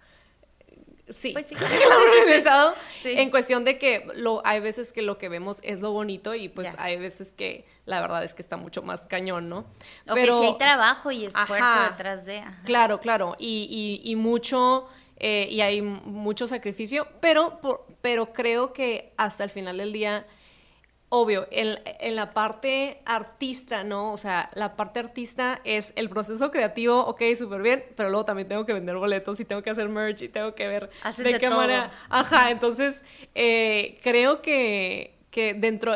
Sí, 1.12 1.34
pues 1.34 1.46
en 3.04 3.30
cuestión 3.30 3.64
de 3.64 3.78
que 3.78 4.08
lo, 4.16 4.42
hay 4.46 4.60
veces 4.60 4.94
que 4.94 5.02
lo 5.02 5.18
que 5.18 5.30
vemos 5.30 5.60
es 5.64 5.82
lo 5.82 5.92
bonito 5.92 6.36
y 6.36 6.50
pues 6.50 6.74
hay 6.78 6.98
veces 6.98 7.34
que 7.34 7.66
la 7.86 8.02
verdad 8.02 8.24
es 8.24 8.34
que 8.34 8.42
está 8.42 8.58
mucho 8.58 8.82
más 8.82 9.02
cañón, 9.02 9.50
¿no? 9.50 9.60
O 10.08 10.14
Pero, 10.14 10.40
que 10.40 10.48
si 10.48 10.52
hay 10.54 10.58
trabajo 10.58 11.12
y 11.12 11.26
esfuerzo 11.26 11.84
detrás 11.90 12.26
de... 12.26 12.44
Claro, 12.64 13.00
claro, 13.00 13.36
y, 13.40 14.02
y, 14.04 14.12
y 14.12 14.16
mucho... 14.16 14.88
Eh, 15.24 15.48
y 15.52 15.62
hay 15.62 15.84
mucho 15.84 16.48
sacrificio, 16.48 17.08
pero, 17.20 17.86
pero 18.02 18.34
creo 18.34 18.74
que 18.74 19.14
hasta 19.18 19.44
el 19.44 19.52
final 19.52 19.78
del 19.78 19.94
día 19.94 20.26
obvio, 21.14 21.46
en, 21.52 21.78
en, 22.00 22.16
la 22.16 22.32
parte 22.32 23.02
artista, 23.04 23.84
¿no? 23.84 24.14
O 24.14 24.18
sea, 24.18 24.50
la 24.54 24.78
parte 24.78 25.02
artista 25.02 25.60
es 25.66 25.92
el 25.98 26.10
proceso 26.10 26.52
creativo, 26.52 27.02
ok, 27.02 27.22
súper 27.38 27.62
bien, 27.62 27.84
pero 27.98 28.10
luego 28.10 28.24
también 28.24 28.48
tengo 28.48 28.66
que 28.66 28.72
vender 28.72 28.96
boletos 28.96 29.38
y 29.42 29.46
tengo 29.46 29.62
que 29.62 29.70
hacer 29.72 29.90
merch 29.90 30.22
y 30.22 30.30
tengo 30.30 30.56
que 30.56 30.70
ver 30.70 30.90
de, 31.18 31.38
qué 31.38 31.50
manera. 31.50 31.92
Ajá, 32.10 32.50
entonces 32.50 33.04
eh, 33.36 34.00
creo 34.02 34.42
que, 34.42 35.14
que 35.32 35.54
dentro, 35.54 35.96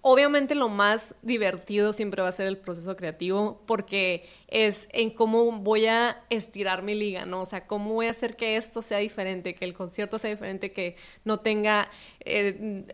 obviamente 0.00 0.54
lo 0.54 0.68
más 0.68 1.16
divertido 1.22 1.92
siempre 1.92 2.22
va 2.22 2.28
a 2.28 2.32
ser 2.32 2.46
el 2.46 2.56
proceso 2.56 2.96
creativo 2.96 3.60
porque 3.66 4.28
es 4.46 4.88
en 4.92 5.10
cómo 5.10 5.50
voy 5.50 5.86
a 5.86 6.22
estirar 6.30 6.82
mi 6.84 6.94
liga, 6.94 7.26
¿no? 7.26 7.40
O 7.40 7.44
sea, 7.46 7.66
cómo 7.66 7.94
voy 7.94 8.06
a 8.06 8.12
hacer 8.12 8.36
que 8.36 8.56
esto 8.56 8.82
sea 8.82 8.98
diferente, 8.98 9.56
que 9.56 9.64
el 9.64 9.74
concierto 9.74 10.20
sea 10.20 10.30
diferente, 10.30 10.72
que 10.72 10.94
no 11.24 11.40
tenga, 11.40 11.90
eh, 12.20 12.84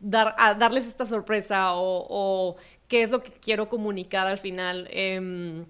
dar, 0.00 0.36
darles 0.56 0.86
esta 0.86 1.04
sorpresa 1.04 1.72
o, 1.74 2.56
qué 2.86 3.02
es 3.02 3.10
lo 3.10 3.20
que 3.22 3.32
quiero 3.32 3.68
comunicar 3.68 4.28
al 4.28 4.38
final 4.38 4.88
em, 4.92 5.64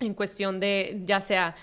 en 0.00 0.14
cuestión 0.14 0.58
de, 0.58 1.00
ya 1.04 1.20
sea 1.20 1.54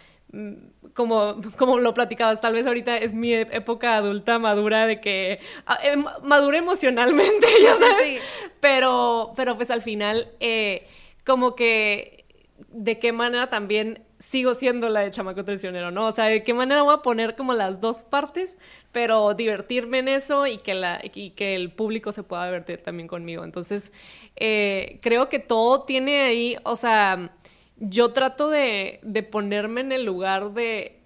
como, 0.94 1.42
como 1.58 1.80
lo 1.80 1.94
platicabas, 1.94 2.42
tal 2.42 2.54
vez 2.54 2.68
ahorita 2.68 2.98
es 2.98 3.14
mi 3.14 3.34
época 3.34 3.96
adulta 3.96 4.40
madura 4.40 4.86
de 4.86 5.00
que 5.00 5.40
ah, 5.66 5.80
eh, 5.84 5.96
madura 6.24 6.58
emocionalmente, 6.58 7.48
ya 7.64 7.76
sabes, 7.76 8.22
pero, 8.60 9.34
pero 9.36 9.56
pues 9.56 9.72
al 9.72 9.82
final 9.82 10.30
eh, 10.40 10.88
como 11.26 11.56
que 11.56 12.26
de 12.70 13.00
qué 13.00 13.12
manera 13.12 13.50
también 13.50 14.04
sigo 14.20 14.56
siendo 14.56 14.90
la 14.90 15.02
de 15.02 15.12
chamaco 15.12 15.46
traicionero, 15.46 15.92
¿no? 15.92 16.08
O 16.08 16.12
sea, 16.12 16.26
de 16.26 16.42
qué 16.42 16.54
manera 16.54 16.82
voy 16.82 16.96
a 16.96 17.04
poner 17.04 17.36
como 17.36 17.54
las 17.54 17.80
dos 17.80 18.04
partes, 18.04 18.58
pero 18.92 19.34
divertirme 19.36 20.00
en 20.00 20.08
eso 20.08 20.48
y 20.48 20.58
que, 20.58 20.74
la, 20.74 21.00
y 21.04 21.32
que 21.32 21.56
el 21.56 21.72
público 21.72 22.12
se 22.12 22.24
pueda 22.24 22.46
divertir 22.46 22.82
también 22.82 23.08
conmigo. 23.08 23.44
Entonces, 23.44 23.94
eh, 24.36 25.00
creo 25.04 25.30
que 25.30 25.38
todo 25.38 25.84
tiene 25.84 26.22
ahí, 26.22 26.58
o 26.64 26.76
sea 26.76 27.32
yo 27.80 28.12
trato 28.14 28.50
de, 28.50 29.00
ponerme 29.32 29.82
en 29.82 29.92
el 29.92 30.04
lugar 30.04 30.54
de, 30.54 31.00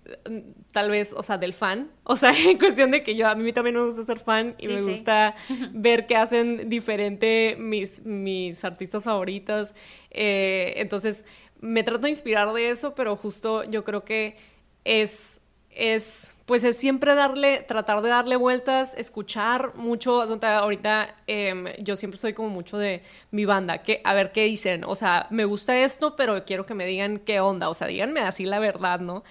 tal 0.72 0.90
vez, 0.90 1.14
o 1.16 1.24
sea, 1.24 1.38
del 1.38 1.54
fan. 1.54 1.92
O 2.04 2.16
sea, 2.16 2.32
en 2.50 2.58
cuestión 2.58 2.92
de 2.92 3.04
que 3.04 3.16
yo, 3.16 3.28
a 3.28 3.36
mí 3.36 3.52
también 3.54 3.76
me 3.76 3.86
gusta 3.86 4.04
ser 4.04 4.20
fan 4.20 4.56
y 4.58 4.68
me 4.68 4.82
gusta 4.82 5.36
ver 5.74 6.08
qué 6.08 6.16
hacen 6.16 6.70
diferente 6.70 7.56
mis, 7.60 8.06
mis 8.06 8.64
artistas 8.64 9.04
favoritas. 9.04 9.76
Eh, 10.10 10.74
entonces, 10.78 11.26
me 11.60 11.84
trato 11.84 12.04
de 12.04 12.10
inspirar 12.10 12.52
de 12.54 12.70
eso, 12.70 12.96
pero 12.96 13.16
justo 13.16 13.64
yo 13.66 13.84
creo 13.84 14.04
que 14.04 14.38
es 14.84 15.42
es, 15.76 16.36
pues 16.46 16.64
es 16.64 16.78
siempre 16.78 17.16
darle, 17.16 17.60
tratar 17.68 18.02
de 18.02 18.10
darle 18.10 18.36
vueltas, 18.36 18.94
escuchar 18.98 19.76
mucho, 19.76 20.22
ahorita 20.22 21.16
em, 21.28 21.66
yo 21.80 21.96
siempre 21.96 22.18
soy 22.18 22.34
como 22.34 22.50
mucho 22.50 22.78
de 22.78 23.04
mi 23.32 23.46
banda, 23.46 23.84
que 23.84 24.02
a 24.04 24.14
ver 24.14 24.32
qué 24.32 24.44
dicen, 24.46 24.84
o 24.84 24.96
sea, 24.96 25.28
me 25.30 25.46
gusta 25.46 25.78
esto, 25.80 26.16
pero 26.16 26.44
quiero 26.46 26.66
que 26.66 26.74
me 26.74 26.86
digan 26.86 27.20
qué 27.20 27.40
onda, 27.40 27.70
o 27.70 27.74
sea, 27.74 27.88
díganme 27.88 28.22
así 28.22 28.46
la 28.46 28.60
verdad, 28.60 29.00
¿no? 29.00 29.24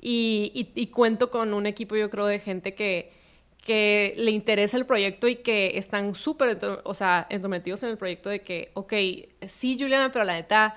Y, 0.00 0.70
y, 0.74 0.86
cuento 0.88 1.30
con 1.30 1.54
un 1.54 1.66
equipo, 1.66 1.96
yo 1.96 2.10
creo, 2.10 2.26
de 2.26 2.38
gente 2.38 2.74
que, 2.74 3.12
que 3.64 4.14
le 4.16 4.30
interesa 4.30 4.76
el 4.76 4.86
proyecto 4.86 5.26
y 5.26 5.36
que 5.36 5.78
están 5.78 6.14
súper, 6.14 6.58
o 6.84 6.94
sea, 6.94 7.26
entrometidos 7.30 7.82
en 7.82 7.90
el 7.90 7.98
proyecto 7.98 8.28
de 8.28 8.42
que, 8.42 8.70
ok, 8.74 8.92
sí, 9.48 9.76
Juliana, 9.80 10.12
pero 10.12 10.24
la 10.24 10.34
neta 10.34 10.76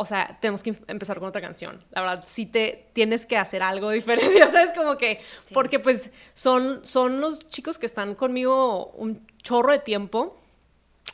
o 0.00 0.06
sea, 0.06 0.38
tenemos 0.40 0.62
que 0.62 0.76
empezar 0.86 1.18
con 1.18 1.28
otra 1.28 1.40
canción. 1.40 1.84
La 1.90 2.02
verdad, 2.02 2.24
sí 2.24 2.46
te 2.46 2.86
tienes 2.92 3.26
que 3.26 3.36
hacer 3.36 3.64
algo 3.64 3.90
diferente, 4.00 4.38
¿sabes? 4.46 4.72
Como 4.72 4.96
que, 4.96 5.20
porque 5.52 5.80
pues 5.80 6.10
son, 6.34 6.86
son 6.86 7.20
los 7.20 7.48
chicos 7.48 7.80
que 7.80 7.86
están 7.86 8.14
conmigo 8.14 8.92
un 8.96 9.26
chorro 9.42 9.72
de 9.72 9.80
tiempo 9.80 10.40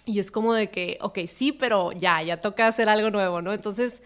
y 0.04 0.18
es 0.18 0.30
como 0.30 0.52
de 0.52 0.68
que, 0.68 0.98
ok, 1.00 1.20
sí, 1.26 1.50
pero 1.50 1.92
ya, 1.92 2.22
ya 2.22 2.42
toca 2.42 2.66
hacer 2.66 2.90
algo 2.90 3.10
nuevo, 3.10 3.40
¿no? 3.40 3.54
Entonces, 3.54 4.02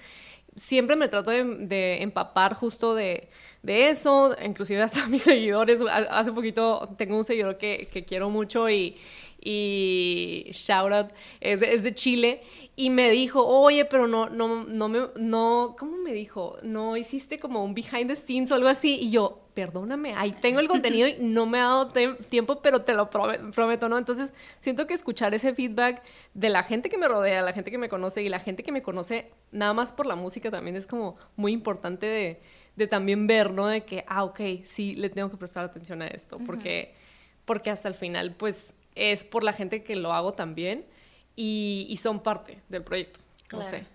siempre 0.58 0.96
me 0.96 1.08
trato 1.08 1.30
de, 1.30 2.02
empapar 2.02 2.54
justo 2.54 2.94
de, 2.94 3.28
de, 3.62 3.90
eso, 3.90 4.36
inclusive 4.44 4.82
hasta 4.82 5.06
mis 5.08 5.22
seguidores. 5.22 5.80
Hace 6.10 6.32
poquito 6.32 6.94
tengo 6.98 7.16
un 7.16 7.24
seguidor 7.24 7.56
que, 7.56 7.88
que 7.90 8.04
quiero 8.04 8.28
mucho 8.28 8.68
y, 8.68 8.96
y 9.40 10.48
shout 10.50 10.92
out, 10.92 11.08
es 11.40 11.62
es 11.62 11.82
de 11.82 11.94
Chile 11.94 12.42
y 12.78 12.90
me 12.90 13.10
dijo, 13.10 13.44
oye, 13.44 13.84
pero 13.86 14.06
no, 14.06 14.28
no, 14.28 14.62
no 14.62 14.88
me, 14.88 15.08
no, 15.16 15.74
¿cómo 15.76 15.96
me 15.96 16.12
dijo? 16.12 16.58
No 16.62 16.96
hiciste 16.96 17.40
como 17.40 17.64
un 17.64 17.74
behind 17.74 18.06
the 18.06 18.14
scenes 18.14 18.52
o 18.52 18.54
algo 18.54 18.68
así. 18.68 18.98
Y 19.00 19.10
yo, 19.10 19.47
perdóname, 19.58 20.14
ahí 20.14 20.30
tengo 20.40 20.60
el 20.60 20.68
contenido 20.68 21.08
y 21.08 21.16
no 21.18 21.44
me 21.44 21.58
ha 21.58 21.64
dado 21.64 21.88
tiempo, 21.88 22.62
pero 22.62 22.82
te 22.82 22.94
lo 22.94 23.10
prometo, 23.10 23.88
¿no? 23.88 23.98
Entonces, 23.98 24.32
siento 24.60 24.86
que 24.86 24.94
escuchar 24.94 25.34
ese 25.34 25.52
feedback 25.52 26.00
de 26.32 26.48
la 26.48 26.62
gente 26.62 26.88
que 26.88 26.96
me 26.96 27.08
rodea, 27.08 27.42
la 27.42 27.52
gente 27.52 27.72
que 27.72 27.76
me 27.76 27.88
conoce 27.88 28.22
y 28.22 28.28
la 28.28 28.38
gente 28.38 28.62
que 28.62 28.70
me 28.70 28.82
conoce 28.82 29.32
nada 29.50 29.72
más 29.72 29.92
por 29.92 30.06
la 30.06 30.14
música 30.14 30.48
también 30.48 30.76
es 30.76 30.86
como 30.86 31.16
muy 31.34 31.50
importante 31.50 32.06
de, 32.06 32.40
de 32.76 32.86
también 32.86 33.26
ver, 33.26 33.50
¿no? 33.50 33.66
De 33.66 33.80
que, 33.80 34.04
ah, 34.06 34.22
ok, 34.22 34.40
sí, 34.62 34.94
le 34.94 35.10
tengo 35.10 35.28
que 35.28 35.36
prestar 35.36 35.64
atención 35.64 36.02
a 36.02 36.06
esto, 36.06 36.38
porque, 36.46 36.94
porque 37.44 37.70
hasta 37.70 37.88
el 37.88 37.96
final, 37.96 38.36
pues, 38.38 38.76
es 38.94 39.24
por 39.24 39.42
la 39.42 39.52
gente 39.52 39.82
que 39.82 39.96
lo 39.96 40.12
hago 40.12 40.34
también 40.34 40.86
y, 41.34 41.98
son 42.00 42.20
parte 42.20 42.62
del 42.68 42.84
proyecto. 42.84 43.18
No 43.50 43.64
sé. 43.64 43.86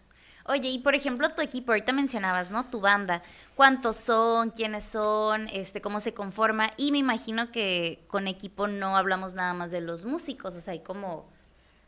Oye, 0.46 0.70
y 0.70 0.80
por 0.80 0.94
ejemplo, 0.94 1.30
tu 1.30 1.42
equipo, 1.42 1.72
ahorita 1.72 1.94
mencionabas, 1.94 2.52
¿no? 2.52 2.66
Tu 2.66 2.82
banda. 2.82 3.22
¿Cuántos 3.56 3.96
son? 3.98 4.50
¿Quiénes 4.50 4.84
son? 4.84 5.48
Este, 5.48 5.80
¿Cómo 5.80 6.02
se 6.02 6.14
conforma? 6.14 6.74
Y 6.76 6.92
me 6.92 6.98
imagino 6.98 7.52
que 7.52 8.04
con 8.08 8.28
equipo 8.28 8.68
no 8.68 8.98
hablamos 8.98 9.36
nada 9.36 9.54
más 9.54 9.72
de 9.72 9.80
los 9.80 10.04
músicos, 10.04 10.56
o 10.56 10.62
sea, 10.62 10.74
hay 10.74 10.80
como 10.80 11.26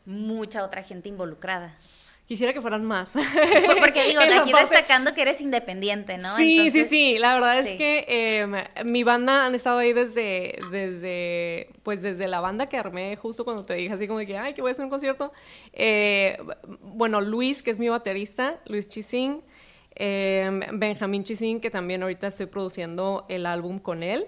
mucha 0.06 0.64
otra 0.64 0.82
gente 0.82 1.08
involucrada. 1.10 1.74
Quisiera 2.26 2.52
que 2.52 2.60
fueran 2.60 2.84
más. 2.84 3.12
Porque 3.12 4.04
digo, 4.08 4.20
de 4.26 4.34
aquí 4.34 4.52
destacando 4.52 5.14
que 5.14 5.22
eres 5.22 5.40
independiente, 5.40 6.18
¿no? 6.18 6.36
Sí, 6.36 6.72
sí, 6.72 6.84
sí. 6.84 7.18
La 7.18 7.34
verdad 7.34 7.60
es 7.60 7.74
que 7.74 8.04
em, 8.08 8.52
mi 8.84 9.04
banda 9.04 9.46
han 9.46 9.54
estado 9.54 9.78
ahí 9.78 9.92
desde, 9.92 10.58
desde, 10.72 11.68
pues 11.84 12.02
desde 12.02 12.26
la 12.26 12.40
banda 12.40 12.66
que 12.66 12.76
armé 12.76 13.14
justo 13.14 13.44
cuando 13.44 13.64
te 13.64 13.74
dije 13.74 13.94
así 13.94 14.08
como 14.08 14.18
que, 14.20 14.36
ay, 14.36 14.54
que 14.54 14.60
voy 14.60 14.70
a 14.70 14.72
hacer 14.72 14.84
un 14.84 14.90
concierto. 14.90 15.32
Eh, 15.72 16.36
bueno, 16.82 17.20
Luis, 17.20 17.62
que 17.62 17.70
es 17.70 17.78
mi 17.78 17.88
baterista, 17.88 18.58
Luis 18.66 18.88
Chisín, 18.88 19.42
em, 19.94 20.60
Benjamín 20.72 21.22
Chisín, 21.22 21.60
que 21.60 21.70
también 21.70 22.02
ahorita 22.02 22.26
estoy 22.26 22.46
produciendo 22.46 23.24
el 23.28 23.46
álbum 23.46 23.78
con 23.78 24.02
él. 24.02 24.26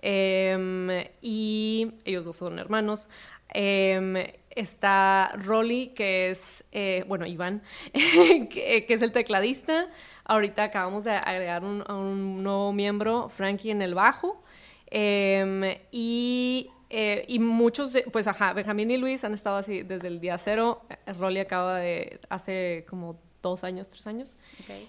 Em, 0.00 0.90
y 1.22 1.92
ellos 2.04 2.24
dos 2.24 2.36
son 2.36 2.58
hermanos 2.58 3.08
está 3.54 5.32
Rolly, 5.36 5.88
que 5.88 6.30
es, 6.30 6.64
eh, 6.72 7.04
bueno, 7.06 7.26
Iván, 7.26 7.62
que, 7.92 8.86
es 8.88 9.02
el 9.02 9.12
tecladista. 9.12 9.88
Ahorita 10.24 10.64
acabamos 10.64 11.04
de 11.04 11.12
agregar 11.12 11.64
un, 11.64 11.88
un 11.90 12.42
nuevo 12.42 12.72
miembro, 12.72 13.28
Frankie, 13.28 13.70
en 13.70 13.82
el 13.82 13.94
bajo. 13.94 14.42
Em, 14.90 15.62
y, 15.90 16.70
eh, 16.90 17.24
y, 17.28 17.38
muchos, 17.38 17.92
pues 18.12 18.26
ajá, 18.26 18.52
Benjamín 18.52 18.90
y 18.90 18.96
Luis 18.96 19.24
han 19.24 19.34
estado 19.34 19.56
así 19.56 19.82
desde 19.82 20.08
el 20.08 20.20
día 20.20 20.38
cero. 20.38 20.82
Rolly 21.18 21.40
acaba 21.40 21.78
de, 21.78 22.20
hace 22.28 22.84
como 22.88 23.20
dos 23.48 23.64
años, 23.64 23.88
tres 23.88 24.06
años. 24.06 24.34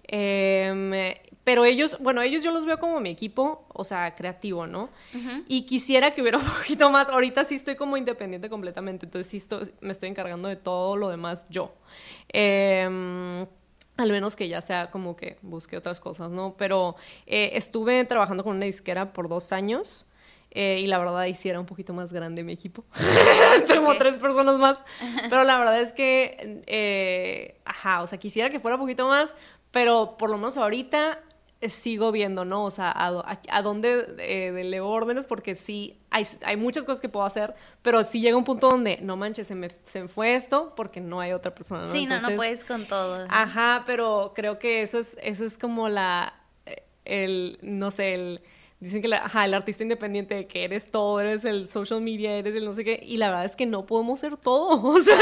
Em, 0.03 0.91
pero 1.43 1.65
ellos, 1.65 1.97
bueno, 1.99 2.21
ellos 2.21 2.43
yo 2.43 2.51
los 2.51 2.65
veo 2.65 2.77
como 2.77 2.99
mi 2.99 3.09
equipo, 3.09 3.65
o 3.73 3.83
sea, 3.83 4.15
creativo, 4.15 4.67
¿no? 4.67 4.89
Y 5.47 5.63
quisiera 5.63 6.11
que 6.11 6.21
hubiera 6.21 6.37
un 6.39 6.45
poquito 6.45 6.89
más. 6.89 7.09
Ahorita 7.09 7.45
sí 7.45 7.55
estoy 7.55 7.75
como 7.75 7.97
independiente 7.97 8.49
completamente, 8.49 9.05
entonces 9.05 9.29
sí 9.29 9.55
me 9.81 9.91
estoy 9.91 10.09
encargando 10.09 10.49
de 10.49 10.55
todo 10.55 10.95
lo 10.95 11.09
demás 11.09 11.45
yo. 11.49 11.73
Em, 12.29 13.45
al 13.97 14.11
menos 14.11 14.35
que 14.35 14.47
ya 14.47 14.61
sea 14.61 14.91
como 14.91 15.15
que 15.15 15.37
busque 15.41 15.75
otras 15.75 15.99
cosas, 15.99 16.31
¿no? 16.31 16.55
Pero 16.57 16.95
eh, 17.27 17.51
estuve 17.53 18.05
trabajando 18.05 18.43
con 18.43 18.55
una 18.55 18.65
disquera 18.65 19.11
por 19.11 19.27
dos 19.27 19.51
años. 19.51 20.05
Eh, 20.51 20.79
y 20.81 20.87
la 20.87 20.97
verdad 20.97 21.25
hiciera 21.25 21.59
un 21.59 21.65
poquito 21.65 21.93
más 21.93 22.11
grande 22.11 22.43
mi 22.43 22.53
equipo. 22.53 22.83
Tengo 23.67 23.95
tres 23.97 24.17
personas 24.17 24.57
más. 24.57 24.83
Pero 25.29 25.43
la 25.43 25.57
verdad 25.57 25.79
es 25.79 25.93
que, 25.93 26.63
eh, 26.65 27.59
ajá, 27.65 28.01
o 28.01 28.07
sea, 28.07 28.17
quisiera 28.17 28.49
que 28.49 28.59
fuera 28.59 28.75
un 28.75 28.81
poquito 28.81 29.07
más, 29.07 29.35
pero 29.71 30.17
por 30.17 30.29
lo 30.29 30.37
menos 30.37 30.57
ahorita 30.57 31.19
eh, 31.61 31.69
sigo 31.69 32.11
viendo, 32.11 32.45
¿no? 32.45 32.63
O 32.63 32.71
sea, 32.71 32.91
a, 32.95 33.61
dónde 33.61 34.15
eh, 34.17 34.63
le 34.63 34.79
órdenes, 34.81 35.27
porque 35.27 35.55
sí, 35.55 35.99
hay, 36.09 36.25
hay, 36.43 36.55
muchas 36.55 36.85
cosas 36.85 37.01
que 37.01 37.09
puedo 37.09 37.25
hacer, 37.25 37.53
pero 37.81 38.03
sí 38.03 38.21
llega 38.21 38.37
un 38.37 38.45
punto 38.45 38.69
donde, 38.69 38.97
no 39.01 39.17
manches, 39.17 39.47
se 39.47 39.55
me, 39.55 39.67
se 39.85 40.03
me 40.03 40.07
fue 40.07 40.35
esto 40.35 40.73
porque 40.75 41.01
no 41.01 41.19
hay 41.19 41.33
otra 41.33 41.53
persona, 41.53 41.81
¿no? 41.81 41.91
Sí, 41.91 42.05
no, 42.05 42.19
no 42.21 42.35
puedes 42.37 42.63
con 42.63 42.85
todo. 42.85 43.27
Ajá, 43.29 43.83
pero 43.85 44.31
creo 44.33 44.57
que 44.57 44.81
eso 44.81 44.97
es, 44.97 45.17
eso 45.21 45.43
es 45.43 45.57
como 45.57 45.89
la, 45.89 46.33
el, 47.03 47.59
no 47.61 47.91
sé, 47.91 48.13
el 48.13 48.41
dicen 48.79 49.01
que 49.01 49.09
la, 49.09 49.25
ajá, 49.25 49.43
el 49.45 49.53
artista 49.53 49.83
independiente, 49.83 50.47
que 50.47 50.63
eres 50.63 50.89
todo, 50.89 51.19
eres 51.19 51.43
el 51.43 51.69
social 51.69 51.99
media, 51.99 52.37
eres 52.37 52.55
el 52.55 52.63
no 52.63 52.73
sé 52.73 52.85
qué, 52.85 53.03
y 53.05 53.17
la 53.17 53.29
verdad 53.29 53.45
es 53.45 53.55
que 53.57 53.65
no 53.65 53.85
podemos 53.85 54.21
ser 54.21 54.37
todo, 54.37 54.81
o 54.87 54.99
sea, 55.01 55.17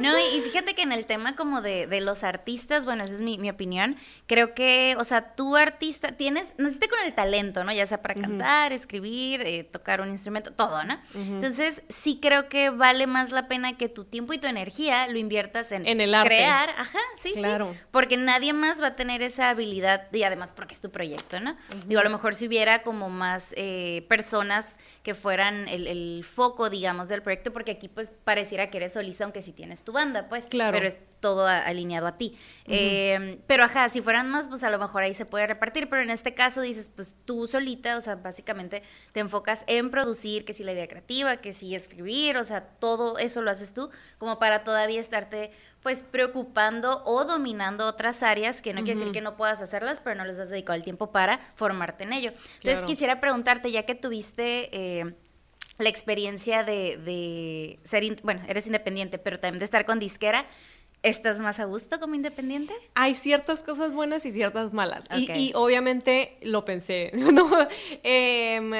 No, 0.00 0.18
y 0.18 0.40
fíjate 0.42 0.74
que 0.74 0.82
en 0.82 0.92
el 0.92 1.06
tema 1.06 1.34
como 1.34 1.62
de, 1.62 1.86
de 1.86 2.00
los 2.02 2.24
artistas, 2.24 2.84
bueno, 2.84 3.04
esa 3.04 3.14
es 3.14 3.20
mi, 3.22 3.38
mi, 3.38 3.48
opinión, 3.48 3.96
creo 4.26 4.54
que, 4.54 4.96
o 4.98 5.04
sea, 5.04 5.34
tú 5.34 5.56
artista, 5.56 6.12
tienes, 6.12 6.52
naciste 6.58 6.88
con 6.88 6.98
el 7.04 7.14
talento, 7.14 7.64
¿no? 7.64 7.72
Ya 7.72 7.86
sea 7.86 8.02
para 8.02 8.14
cantar, 8.14 8.72
escribir, 8.72 9.40
eh, 9.42 9.64
tocar 9.64 10.00
un 10.00 10.08
instrumento, 10.08 10.52
todo, 10.52 10.84
¿no? 10.84 10.98
Entonces, 11.14 11.82
sí 11.88 12.18
creo 12.20 12.48
que 12.48 12.70
vale 12.70 13.06
más 13.06 13.30
la 13.30 13.48
pena 13.48 13.76
que 13.76 13.88
tu 13.88 14.04
tiempo 14.04 14.32
y 14.34 14.38
tu 14.38 14.46
energía 14.46 15.06
lo 15.08 15.18
inviertas 15.18 15.72
en, 15.72 15.86
en 15.86 16.00
el 16.00 16.14
arte. 16.14 16.28
crear, 16.28 16.70
ajá, 16.70 16.98
sí, 17.22 17.32
claro. 17.32 17.72
sí, 17.72 17.78
porque 17.90 18.16
nadie 18.16 18.52
más 18.52 18.80
va 18.82 18.88
a 18.88 18.96
tener 18.96 19.22
esa 19.22 19.50
habilidad, 19.50 20.12
y 20.12 20.22
además 20.22 20.52
porque 20.54 20.74
es 20.74 20.80
tu 20.80 20.90
proyecto, 20.90 21.40
¿no? 21.40 21.56
Digo, 21.86 22.00
a 22.00 22.04
lo 22.04 22.10
mejor 22.10 22.34
si 22.34 22.46
hubiera 22.46 22.82
como 22.90 23.08
más 23.08 23.54
eh, 23.56 24.04
personas 24.08 24.66
que 25.04 25.14
fueran 25.14 25.68
el, 25.68 26.24
foco, 26.24 26.70
digamos, 26.70 27.08
del 27.08 27.22
proyecto, 27.22 27.52
porque 27.52 27.70
aquí 27.70 27.86
pues 27.86 28.12
pareciera 28.24 28.68
que 28.68 28.78
eres 28.78 28.94
solista, 28.94 29.22
aunque 29.22 29.42
sí 29.42 29.52
tienes 29.52 29.84
tu 29.84 29.92
banda, 29.92 30.28
pues, 30.28 30.46
claro. 30.46 30.72
pero 30.72 30.88
es 30.88 30.98
todo 31.20 31.46
alineado 31.46 32.08
a 32.08 32.18
ti. 32.18 32.36
Em, 32.66 33.38
pero 33.46 33.62
ajá, 33.62 33.88
si 33.90 34.02
fueran 34.02 34.28
más, 34.28 34.48
pues 34.48 34.64
a 34.64 34.70
lo 34.70 34.78
mejor 34.80 35.04
ahí 35.04 35.14
se 35.14 35.24
puede 35.24 35.46
repartir, 35.46 35.88
pero 35.88 36.02
en 36.02 36.10
este 36.10 36.34
caso 36.34 36.62
dices, 36.62 36.90
pues 36.92 37.14
tú 37.24 37.46
solita, 37.46 37.96
o 37.96 38.00
sea, 38.00 38.16
básicamente 38.16 38.82
te 39.12 39.20
enfocas 39.20 39.62
en 39.68 39.92
producir, 39.92 40.44
que 40.44 40.52
si 40.52 40.64
la 40.64 40.72
idea 40.72 40.88
creativa, 40.88 41.36
que 41.36 41.52
si 41.52 41.76
escribir, 41.76 42.38
o 42.38 42.44
sea, 42.44 42.62
todo 42.64 43.18
eso 43.18 43.40
lo 43.40 43.52
haces 43.52 43.72
tú, 43.72 43.90
como 44.18 44.40
para 44.40 44.64
todavía 44.64 45.00
estarte 45.00 45.52
pues 45.82 46.02
preocupando 46.02 47.02
o 47.04 47.24
dominando 47.24 47.86
otras 47.86 48.22
áreas, 48.22 48.60
que 48.60 48.74
no 48.74 48.82
quiere 48.82 48.98
decir 48.98 49.12
que 49.12 49.20
no 49.20 49.36
puedas 49.36 49.60
hacerlas, 49.60 50.00
pero 50.02 50.16
no 50.16 50.24
les 50.24 50.38
has 50.38 50.50
dedicado 50.50 50.76
el 50.76 50.84
tiempo 50.84 51.10
para 51.10 51.38
formarte 51.54 52.04
en 52.04 52.12
ello. 52.12 52.32
Entonces 52.62 52.84
quisiera 52.84 53.20
preguntarte, 53.20 53.70
ya 53.70 53.84
que 53.84 53.94
tuviste 53.94 54.68
eh, 54.72 55.14
la 55.78 55.88
experiencia 55.88 56.64
de, 56.64 56.98
de 56.98 57.78
ser, 57.84 58.20
bueno, 58.22 58.42
eres 58.46 58.66
independiente, 58.66 59.18
pero 59.18 59.40
también 59.40 59.58
de 59.58 59.64
estar 59.64 59.86
con 59.86 59.98
disquera, 59.98 60.46
¿Estás 61.02 61.40
más 61.40 61.58
a 61.60 61.64
gusto 61.64 61.98
como 61.98 62.14
independiente? 62.14 62.74
Hay 62.94 63.14
ciertas 63.14 63.62
cosas 63.62 63.94
buenas 63.94 64.26
y 64.26 64.32
ciertas 64.32 64.74
malas. 64.74 65.06
Y, 65.16 65.52
obviamente 65.54 66.36
lo 66.42 66.66
pensé. 66.66 67.10
Em, 68.02 68.72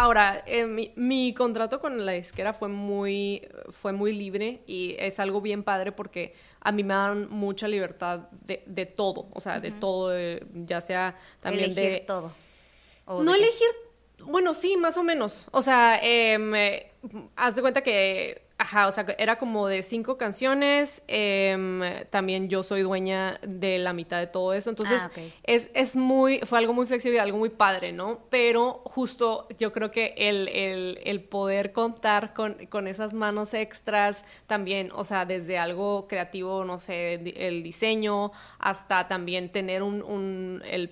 Ahora, 0.00 0.44
eh, 0.46 0.64
mi, 0.94 1.34
contrato 1.34 1.80
con 1.80 2.06
la 2.06 2.12
disquera 2.12 2.52
fue 2.52 2.68
muy, 2.68 3.48
fue 3.70 3.92
muy 3.92 4.12
libre 4.12 4.62
y 4.64 4.94
es 4.96 5.18
algo 5.18 5.40
bien 5.40 5.64
padre 5.64 5.90
porque 5.90 6.36
a 6.60 6.70
mí 6.70 6.84
me 6.84 6.94
dan 6.94 7.28
mucha 7.30 7.66
libertad 7.66 8.28
de, 8.30 8.86
todo, 8.86 9.26
o 9.32 9.40
sea, 9.40 9.58
de 9.58 9.72
todo, 9.72 10.16
eh, 10.16 10.46
ya 10.54 10.80
sea 10.80 11.16
también 11.40 11.72
elegir 11.72 11.90
de... 11.90 12.00
todo. 12.06 12.32
no 13.08 13.34
elegir, 13.34 13.66
bueno, 14.20 14.54
sí, 14.54 14.76
más 14.76 14.96
o 14.98 15.02
menos. 15.02 15.48
O 15.50 15.62
sea, 15.62 15.98
eh, 16.00 16.92
haz 17.34 17.56
de 17.56 17.62
cuenta 17.62 17.80
que 17.80 18.47
Ajá, 18.60 18.88
o 18.88 18.92
sea, 18.92 19.06
era 19.18 19.38
como 19.38 19.68
de 19.68 19.84
cinco 19.84 20.18
canciones. 20.18 21.04
Em, 21.06 21.80
también 22.10 22.48
yo 22.48 22.64
soy 22.64 22.82
dueña 22.82 23.38
de 23.46 23.78
la 23.78 23.92
mitad 23.92 24.18
de 24.18 24.26
todo 24.26 24.52
eso. 24.52 24.68
Entonces, 24.68 25.00
ah, 25.00 25.10
es, 25.44 25.70
es 25.74 25.94
muy, 25.94 26.40
fue 26.40 26.58
algo 26.58 26.74
muy 26.74 26.84
flexible, 26.88 27.20
algo 27.20 27.38
muy 27.38 27.50
padre, 27.50 27.92
¿no? 27.92 28.18
Pero 28.30 28.82
justo 28.84 29.46
yo 29.60 29.72
creo 29.72 29.92
que 29.92 30.12
el, 30.16 30.48
el, 30.48 30.98
el 31.04 31.22
poder 31.22 31.70
contar 31.70 32.34
con, 32.34 32.66
con, 32.66 32.88
esas 32.88 33.14
manos 33.14 33.54
extras 33.54 34.24
también, 34.48 34.90
o 34.92 35.04
sea, 35.04 35.24
desde 35.24 35.56
algo 35.56 36.08
creativo, 36.08 36.64
no 36.64 36.80
sé, 36.80 37.14
el 37.36 37.62
diseño, 37.62 38.32
hasta 38.58 39.06
también 39.06 39.52
tener 39.52 39.84
un, 39.84 40.02
un 40.02 40.62
el, 40.68 40.90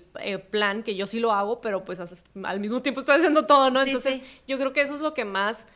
plan, 0.51 0.85
que 0.85 0.95
yo 0.95 1.09
sí 1.09 1.19
lo 1.19 1.33
hago, 1.33 1.61
pero 1.61 1.85
pues 1.85 1.99
al 2.45 2.61
mismo 2.61 2.81
tiempo 2.81 3.01
estoy 3.01 3.17
haciendo 3.17 3.45
todo, 3.45 3.71
¿no? 3.71 3.83
Entonces, 3.83 4.21
yo 4.47 4.57
creo 4.57 4.73
que 4.73 4.83
eso 4.83 4.95
es 4.95 5.01
lo 5.01 5.15
que 5.15 5.25
más 5.25 5.69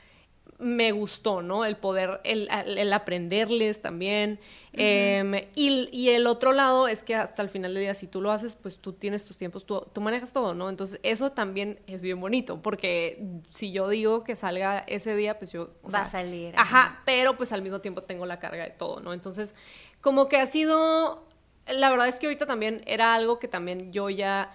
me 0.60 0.92
gustó, 0.92 1.42
¿no? 1.42 1.64
El 1.64 1.76
poder, 1.76 2.20
el, 2.24 2.48
el 2.50 2.92
aprenderles 2.92 3.80
también. 3.80 4.38
Em, 4.72 5.34
y, 5.54 6.08
el 6.10 6.26
otro 6.26 6.52
lado 6.52 6.86
es 6.86 7.02
que 7.02 7.16
hasta 7.16 7.42
el 7.42 7.48
final 7.48 7.74
del 7.74 7.82
día, 7.82 7.94
si 7.94 8.06
tú 8.06 8.20
lo 8.20 8.30
haces, 8.30 8.54
pues 8.54 8.76
tú 8.76 8.92
tienes 8.92 9.24
tus 9.24 9.36
tiempos, 9.36 9.64
tú, 9.64 9.86
tú, 9.92 10.00
manejas 10.00 10.32
todo, 10.32 10.54
¿no? 10.54 10.68
Entonces, 10.68 11.00
eso 11.02 11.32
también 11.32 11.80
es 11.86 12.02
bien 12.02 12.20
bonito, 12.20 12.62
porque 12.62 13.22
si 13.50 13.72
yo 13.72 13.88
digo 13.88 14.22
que 14.22 14.36
salga 14.36 14.80
ese 14.80 15.16
día, 15.16 15.38
pues 15.38 15.50
yo... 15.52 15.70
Va 15.92 16.02
a 16.02 16.10
salir. 16.10 16.54
Ajá, 16.56 17.02
pero 17.04 17.36
pues 17.36 17.52
al 17.52 17.62
mismo 17.62 17.80
tiempo 17.80 18.02
tengo 18.02 18.26
la 18.26 18.38
carga 18.38 18.64
de 18.64 18.70
todo, 18.70 19.00
¿no? 19.00 19.12
Entonces, 19.12 19.54
como 20.00 20.28
que 20.28 20.36
ha 20.36 20.46
sido... 20.46 21.26
La 21.66 21.90
verdad 21.90 22.08
es 22.08 22.18
que 22.18 22.26
ahorita 22.26 22.46
también 22.46 22.82
era 22.86 23.14
algo 23.14 23.38
que 23.38 23.48
también 23.48 23.92
yo 23.92 24.10
ya 24.10 24.50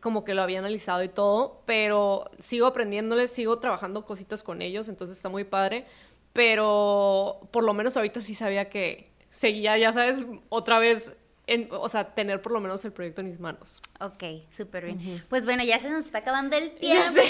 como 0.00 0.24
que 0.24 0.34
lo 0.34 0.42
había 0.42 0.58
analizado 0.58 1.02
y 1.04 1.08
todo, 1.08 1.62
pero 1.66 2.30
sigo 2.38 2.66
aprendiéndoles, 2.66 3.30
sigo 3.30 3.58
trabajando 3.58 4.04
cositas 4.04 4.42
con 4.42 4.62
ellos, 4.62 4.88
entonces 4.88 5.16
está 5.16 5.28
muy 5.28 5.44
padre, 5.44 5.86
pero 6.32 7.40
por 7.50 7.64
lo 7.64 7.74
menos 7.74 7.96
ahorita 7.96 8.20
sí 8.20 8.34
sabía 8.34 8.68
que 8.70 9.10
seguía, 9.30 9.76
ya 9.78 9.92
sabes, 9.92 10.24
otra 10.48 10.78
vez 10.78 11.16
en, 11.46 11.68
o 11.72 11.88
sea, 11.88 12.14
tener 12.14 12.40
por 12.42 12.52
lo 12.52 12.60
menos 12.60 12.84
el 12.84 12.92
proyecto 12.92 13.22
en 13.22 13.28
mis 13.28 13.40
manos. 13.40 13.82
Ok, 14.00 14.22
súper 14.52 14.84
bien. 14.84 15.22
Pues 15.28 15.44
bueno, 15.44 15.64
ya 15.64 15.78
se 15.80 15.90
nos 15.90 16.06
está 16.06 16.18
acabando 16.18 16.56
el 16.56 16.70
tiempo, 16.76 17.20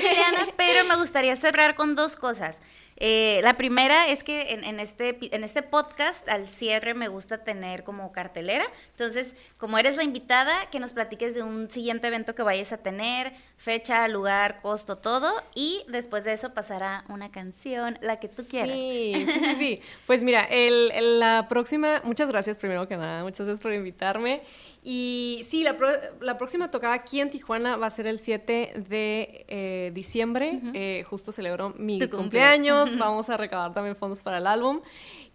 pero 0.57 0.85
me 0.85 0.97
gustaría 0.97 1.35
cerrar 1.37 1.75
con 1.75 1.95
dos 1.95 2.17
cosas. 2.17 2.61
Eh, 3.03 3.41
la 3.43 3.57
primera 3.57 4.09
es 4.09 4.23
que 4.23 4.53
en, 4.53 4.79
este, 4.79 5.17
en 5.35 5.43
este 5.43 5.63
podcast, 5.63 6.29
al 6.29 6.49
cierre, 6.49 6.93
me 6.93 7.09
gusta 7.09 7.43
tener 7.45 7.83
como 7.83 8.13
cartelera. 8.13 8.67
Entonces, 8.91 9.35
como 9.57 9.79
eres 9.79 9.97
la 9.97 10.05
invitada, 10.05 10.69
que 10.71 10.81
nos 10.81 10.93
platiques 10.93 11.35
de 11.35 11.43
un 11.43 11.71
siguiente 11.71 12.09
evento 12.09 12.35
que 12.35 12.43
vayas 12.43 12.73
a 12.73 12.77
tener, 12.77 13.33
fecha, 13.61 14.09
lugar, 14.09 14.61
costo, 14.63 14.97
todo. 14.97 15.31
Y 15.55 15.85
después 15.89 16.25
de 16.25 16.33
eso 16.33 16.55
pasará 16.55 17.05
una 17.09 17.31
canción, 17.31 17.99
la 18.01 18.19
que 18.19 18.27
tú 18.29 18.47
quieras. 18.49 18.75
Sí, 18.75 19.27
sí, 19.35 19.55
sí. 19.59 19.81
Pues 20.07 20.23
mira, 20.23 20.45
el, 20.45 21.21
la 21.21 21.47
próxima, 21.49 22.01
muchas 22.05 22.29
gracias 22.29 22.57
primero 22.57 22.89
que 22.89 22.97
nada, 22.97 23.23
muchas 23.23 23.47
gracias 23.47 23.61
por 23.61 23.75
invitarme. 23.75 24.43
Y 24.83 25.43
sí, 25.45 25.63
la, 25.63 25.77
la, 26.23 26.39
próxima 26.39 26.71
tocada 26.71 26.95
aquí 26.95 27.21
en 27.21 27.29
Tijuana 27.29 27.77
va 27.77 27.87
a 27.87 27.91
ser 27.91 28.07
el 28.07 28.19
7 28.19 28.83
de 28.89 29.45
eh, 29.49 29.91
diciembre. 29.93 30.59
Eh, 30.73 31.05
justo 31.07 31.31
celebro 31.31 31.75
mi 31.77 32.01
cumpleaños. 32.09 32.97
Vamos 32.99 33.29
a 33.29 33.37
recabar 33.37 33.75
también 33.75 33.95
fondos 33.95 34.23
para 34.23 34.39
el 34.39 34.47
álbum. 34.47 34.81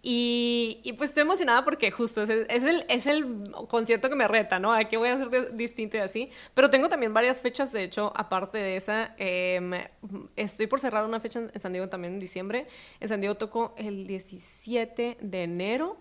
Y, 0.08 0.78
y 0.84 0.92
pues 0.92 1.10
estoy 1.10 1.22
emocionada 1.22 1.64
porque 1.64 1.90
justo 1.90 2.22
es, 2.22 2.30
es, 2.30 2.62
el, 2.62 2.84
es 2.88 3.08
el 3.08 3.50
concierto 3.66 4.08
que 4.08 4.14
me 4.14 4.28
reta, 4.28 4.60
¿no? 4.60 4.72
Aquí 4.72 4.94
voy 4.94 5.08
a 5.08 5.14
hacer 5.14 5.56
distinto 5.56 5.96
y 5.96 6.00
así. 6.00 6.30
Pero 6.54 6.70
tengo 6.70 6.88
también 6.88 7.12
varias 7.12 7.40
fechas, 7.40 7.72
de 7.72 7.82
hecho, 7.82 8.12
aparte 8.14 8.56
de 8.56 8.76
esa. 8.76 9.16
Em, 9.18 9.72
estoy 10.36 10.68
por 10.68 10.78
cerrar 10.78 11.04
una 11.04 11.18
fecha 11.18 11.40
en 11.52 11.60
San 11.60 11.72
Diego 11.72 11.88
también 11.88 12.14
en 12.14 12.20
diciembre. 12.20 12.68
En 13.00 13.08
San 13.08 13.20
Diego 13.20 13.34
toco 13.34 13.74
el 13.76 14.06
17 14.06 15.16
de 15.20 15.42
enero. 15.42 15.96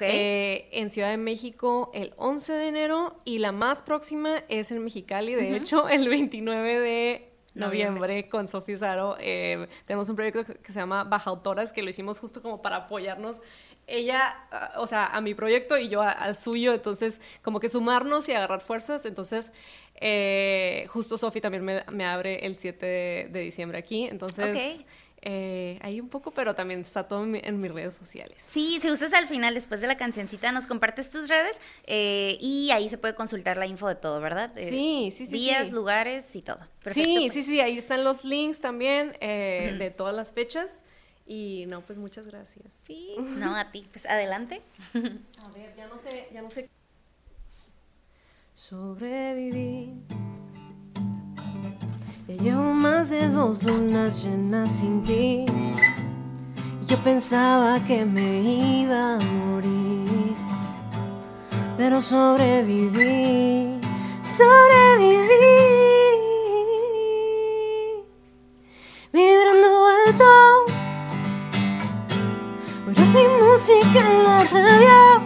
Eh, 0.00 0.68
en 0.72 0.88
Ciudad 0.90 1.10
de 1.10 1.16
México 1.16 1.90
el 1.92 2.14
11 2.16 2.52
de 2.54 2.68
enero 2.68 3.18
y 3.24 3.40
la 3.40 3.52
más 3.52 3.82
próxima 3.82 4.42
es 4.48 4.70
en 4.70 4.82
Mexicali, 4.84 5.34
de 5.34 5.56
hecho, 5.56 5.88
el 5.88 6.08
29 6.08 6.80
de 6.80 7.29
noviembre, 7.60 8.28
con 8.28 8.48
Sofía 8.48 8.78
Zaro. 8.78 9.16
Eh, 9.20 9.68
tenemos 9.86 10.08
un 10.08 10.16
proyecto 10.16 10.44
que 10.44 10.72
se 10.72 10.80
llama 10.80 11.04
Baja 11.04 11.30
Autoras, 11.30 11.72
que 11.72 11.82
lo 11.82 11.90
hicimos 11.90 12.18
justo 12.18 12.42
como 12.42 12.62
para 12.62 12.76
apoyarnos. 12.76 13.40
Ella, 13.86 14.46
ah, 14.50 14.72
o 14.78 14.86
sea, 14.86 15.06
a 15.06 15.20
mi 15.20 15.34
proyecto 15.34 15.78
y 15.78 15.88
yo 15.88 16.02
al 16.02 16.36
suyo, 16.36 16.74
entonces 16.74 17.20
como 17.42 17.60
que 17.60 17.68
sumarnos 17.68 18.28
y 18.28 18.32
agarrar 18.32 18.60
fuerzas, 18.60 19.04
entonces 19.04 19.52
eh, 20.00 20.86
justo 20.88 21.18
Sofi 21.18 21.40
también 21.40 21.64
me, 21.64 22.04
abre 22.04 22.46
el 22.46 22.56
7 22.56 22.86
de, 23.30 23.40
diciembre 23.40 23.78
aquí, 23.78 24.04
entonces... 24.04 24.84
Eh, 25.22 25.78
ahí 25.82 26.00
un 26.00 26.08
poco, 26.08 26.30
pero 26.30 26.54
también 26.54 26.80
está 26.80 27.06
todo 27.06 27.24
en, 27.24 27.60
mis 27.60 27.70
redes 27.70 27.94
sociales. 27.94 28.42
Sí, 28.50 28.78
si 28.80 28.88
gustas 28.88 29.12
al 29.12 29.26
final, 29.26 29.54
después 29.54 29.80
de 29.80 29.86
la 29.86 29.96
cancioncita, 29.96 30.50
nos 30.52 30.66
compartes 30.66 31.10
tus 31.10 31.28
redes 31.28 31.58
eh, 31.84 32.38
y 32.40 32.70
ahí 32.70 32.88
se 32.88 32.96
puede 32.96 33.14
consultar 33.14 33.58
la 33.58 33.66
info 33.66 33.86
de 33.86 33.96
todo, 33.96 34.20
¿verdad? 34.20 34.50
Eh, 34.56 34.70
sí, 34.70 35.12
sí, 35.14 35.26
sí. 35.26 35.32
Días, 35.32 35.72
lugares 35.72 36.24
y 36.34 36.42
todo. 36.42 36.60
sí, 36.90 37.16
pues. 37.20 37.32
sí, 37.34 37.42
sí, 37.42 37.60
ahí 37.60 37.76
están 37.76 38.02
los 38.02 38.24
links 38.24 38.60
también 38.60 39.12
de 39.20 39.92
todas 39.96 40.14
las 40.14 40.32
fechas. 40.32 40.84
Y 41.26 41.66
no, 41.68 41.82
pues 41.82 41.96
muchas 41.96 42.26
gracias. 42.26 42.66
Sí, 42.86 43.14
no, 43.18 43.54
a 43.54 43.70
ti. 43.70 43.86
Pues 43.92 44.04
adelante. 44.06 44.62
A 44.94 45.48
ver, 45.50 45.76
ya 45.76 45.86
no 45.86 45.96
sé, 45.96 46.26
ya 46.32 46.42
no 46.42 46.50
sé. 46.50 46.68
Sobreviví 48.56 49.94
llevo 52.38 52.72
más 52.72 53.10
de 53.10 53.28
dos 53.28 53.62
lunas 53.62 54.24
llenas 54.24 54.72
sin 54.72 55.02
ti. 55.02 55.44
Yo 56.86 56.96
pensaba 56.98 57.78
que 57.86 58.04
me 58.04 58.40
iba 58.40 59.14
a 59.14 59.18
morir, 59.18 60.34
pero 61.76 62.00
sobreviví, 62.00 63.80
sobreviví. 64.24 65.28
Vibrando 69.12 69.68
alto, 70.06 70.66
es 72.96 73.14
mi 73.14 73.26
música 73.40 74.00
en 74.00 74.24
la 74.24 74.44
radio, 74.44 75.22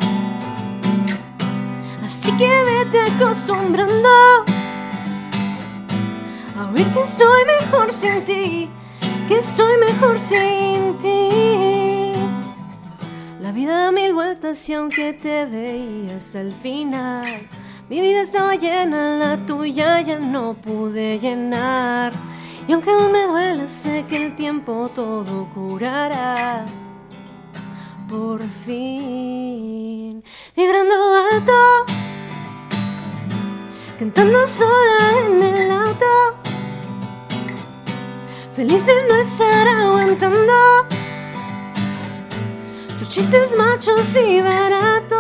así 2.05 2.31
que 2.37 2.51
vete 2.65 3.01
acostumbrando 3.01 4.54
que 6.73 7.07
soy 7.07 7.45
mejor 7.61 7.93
sin 7.93 8.25
ti, 8.25 8.71
que 9.29 9.43
soy 9.43 9.77
mejor 9.79 10.19
sin 10.19 10.99
ti. 10.99 12.13
La 13.41 13.53
vida 13.53 13.85
da 13.85 13.93
mil 13.93 14.15
vueltas 14.15 14.69
y 14.69 14.75
aunque 14.75 15.13
te 15.13 15.45
veía 15.45 16.17
hasta 16.17 16.41
el 16.41 16.53
final, 16.53 17.49
mi 17.89 18.01
vida 18.01 18.23
estaba 18.23 18.55
llena, 18.55 19.19
la 19.19 19.47
tuya 19.47 20.01
ya 20.01 20.19
no 20.19 20.55
pude 20.55 21.19
llenar. 21.19 22.13
Y 22.67 22.73
aunque 22.73 22.91
aún 22.91 23.13
me 23.13 23.27
duela, 23.27 23.69
sé 23.69 24.05
que 24.09 24.25
el 24.25 24.37
tiempo 24.37 24.91
todo 24.95 25.49
curará. 25.55 26.65
Por 28.09 28.43
fin, 28.65 30.25
vibrando 30.57 30.95
alto 31.33 31.53
cantando 33.99 34.47
sola 34.47 35.27
en 35.27 35.43
el 35.43 35.71
auto, 35.71 36.05
feliz 38.55 38.87
de 38.87 39.09
no 39.09 39.17
estar 39.17 39.67
aguantando 39.67 40.53
tus 42.99 43.09
chistes 43.09 43.57
machos 43.57 44.17
y 44.17 44.41
baratos, 44.41 45.19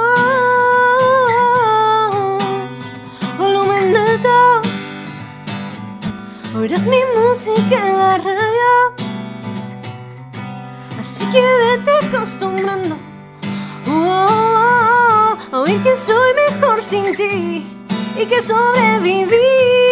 volumen 3.37 3.97
alto, 3.97 4.63
oirás 6.57 6.87
mi 6.87 7.01
música 7.17 7.89
en 7.89 7.99
la 7.99 8.19
radio, 8.19 8.95
así 11.01 11.27
que 11.33 11.43
vete 11.43 12.07
acostumbrando. 12.07 12.97
Oh, 13.89 13.93
oh, 13.93 15.37
oh, 15.53 15.57
a 15.57 15.61
oír 15.61 15.83
que 15.83 15.97
soy 15.97 16.35
mejor 16.51 16.85
sin 16.85 17.17
ti 17.17 17.67
y 18.17 18.27
que 18.27 18.41
sobreviví. 18.41 19.84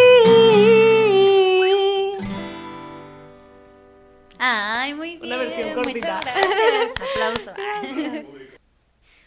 Versión 5.42 5.68
Muchas 5.68 5.85
cortita. 5.85 6.20
gracias. 6.24 6.92
Aplauso. 7.14 7.52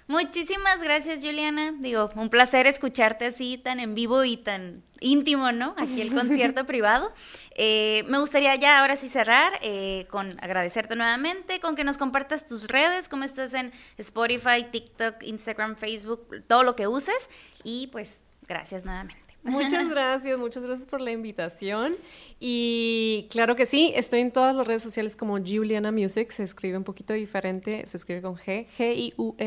Muchísimas 0.07 0.81
gracias, 0.83 1.21
Juliana. 1.21 1.73
Digo, 1.79 2.09
un 2.15 2.29
placer 2.29 2.67
escucharte 2.67 3.25
así 3.25 3.57
tan 3.57 3.79
en 3.79 3.95
vivo 3.95 4.23
y 4.23 4.37
tan 4.37 4.83
íntimo, 4.99 5.51
¿no? 5.51 5.73
Aquí 5.77 5.99
el 5.99 6.13
concierto 6.13 6.65
privado. 6.67 7.11
Eh, 7.55 8.03
me 8.07 8.19
gustaría 8.19 8.53
ya 8.55 8.81
ahora 8.81 8.97
sí 8.97 9.09
cerrar 9.09 9.53
eh, 9.61 10.05
con 10.11 10.29
agradecerte 10.41 10.95
nuevamente, 10.95 11.59
con 11.59 11.75
que 11.75 11.83
nos 11.83 11.97
compartas 11.97 12.45
tus 12.45 12.67
redes, 12.67 13.09
cómo 13.09 13.23
estás 13.23 13.55
en 13.55 13.73
Spotify, 13.97 14.67
TikTok, 14.71 15.23
Instagram, 15.23 15.75
Facebook, 15.75 16.43
todo 16.47 16.61
lo 16.61 16.75
que 16.75 16.85
uses. 16.85 17.27
Y 17.63 17.87
pues, 17.87 18.19
gracias 18.47 18.85
nuevamente. 18.85 19.24
Muchas 19.45 19.87
gracias, 19.91 20.37
muchas 20.37 20.63
gracias 20.63 20.87
por 20.89 20.99
la 21.01 21.11
invitación. 21.11 21.95
Y 22.39 23.27
claro 23.29 23.55
que 23.55 23.65
sí, 23.65 23.93
estoy 23.95 24.19
en 24.21 24.31
todas 24.31 24.55
las 24.55 24.67
redes 24.67 24.83
sociales 24.83 25.15
como 25.15 25.37
Juliana 25.37 25.91
Music, 25.91 26.31
se 26.31 26.43
escribe 26.43 26.77
un 26.77 26.83
poquito 26.83 27.13
diferente, 27.13 27.85
se 27.87 27.97
escribe 27.97 28.23
con 28.23 28.35
G, 28.35 28.67
G-I-U-L-I-A-N-A, 28.77 29.45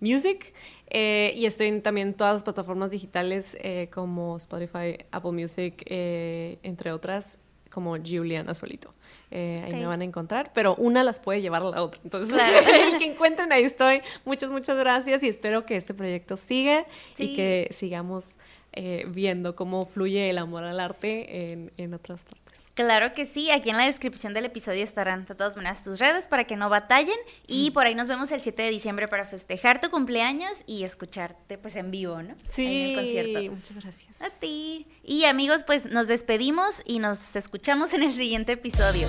Music. 0.00 0.52
Eh, 0.88 1.32
y 1.34 1.46
estoy 1.46 1.68
en 1.68 1.82
también 1.82 2.14
todas 2.14 2.34
las 2.34 2.42
plataformas 2.42 2.90
digitales 2.90 3.56
eh, 3.60 3.88
como 3.92 4.36
Spotify, 4.36 4.98
Apple 5.10 5.32
Music, 5.32 5.82
eh, 5.86 6.58
entre 6.62 6.92
otras, 6.92 7.38
como 7.76 7.96
Juliana 7.98 8.54
Solito. 8.54 8.94
Eh, 9.30 9.60
ahí 9.66 9.72
me 9.74 9.84
van 9.84 10.00
a 10.00 10.04
encontrar, 10.04 10.50
pero 10.54 10.74
una 10.76 11.04
las 11.04 11.20
puede 11.20 11.42
llevar 11.42 11.60
a 11.60 11.66
la 11.66 11.82
otra. 11.82 12.00
Entonces, 12.04 12.32
Claro. 12.34 12.66
el 12.92 12.98
que 12.98 13.04
encuentren, 13.04 13.52
ahí 13.52 13.64
estoy. 13.64 14.00
Muchas, 14.24 14.50
muchas 14.50 14.78
gracias 14.78 15.22
y 15.22 15.28
espero 15.28 15.66
que 15.66 15.76
este 15.76 15.92
proyecto 15.92 16.38
siga 16.38 16.86
Sí. 17.16 17.24
y 17.24 17.36
que 17.36 17.68
sigamos 17.72 18.38
eh, 18.72 19.04
viendo 19.08 19.54
cómo 19.56 19.84
fluye 19.84 20.30
el 20.30 20.38
amor 20.38 20.64
al 20.64 20.80
arte 20.80 21.52
en, 21.52 21.70
en 21.76 21.92
otras 21.92 22.24
partes. 22.24 22.65
Claro 22.76 23.14
que 23.14 23.24
sí, 23.24 23.50
aquí 23.50 23.70
en 23.70 23.78
la 23.78 23.86
descripción 23.86 24.34
del 24.34 24.44
episodio 24.44 24.84
estarán 24.84 25.24
de 25.24 25.34
todas 25.34 25.56
maneras 25.56 25.82
tus 25.82 25.98
redes 25.98 26.28
para 26.28 26.44
que 26.44 26.56
no 26.56 26.68
batallen 26.68 27.16
y 27.48 27.70
por 27.70 27.86
ahí 27.86 27.94
nos 27.94 28.06
vemos 28.06 28.30
el 28.30 28.42
7 28.42 28.64
de 28.64 28.68
diciembre 28.68 29.08
para 29.08 29.24
festejar 29.24 29.80
tu 29.80 29.88
cumpleaños 29.88 30.52
y 30.66 30.84
escucharte 30.84 31.56
pues 31.56 31.74
en 31.76 31.90
vivo, 31.90 32.22
¿no? 32.22 32.34
Ahí 32.58 32.66
en 32.66 32.86
el 32.90 32.94
concierto. 32.94 33.54
muchas 33.54 33.82
gracias. 33.82 34.20
A 34.20 34.28
ti. 34.28 34.86
Y 35.02 35.24
amigos, 35.24 35.62
pues 35.66 35.86
nos 35.86 36.06
despedimos 36.06 36.82
y 36.84 36.98
nos 36.98 37.34
escuchamos 37.34 37.94
en 37.94 38.02
el 38.02 38.12
siguiente 38.12 38.52
episodio. 38.52 39.08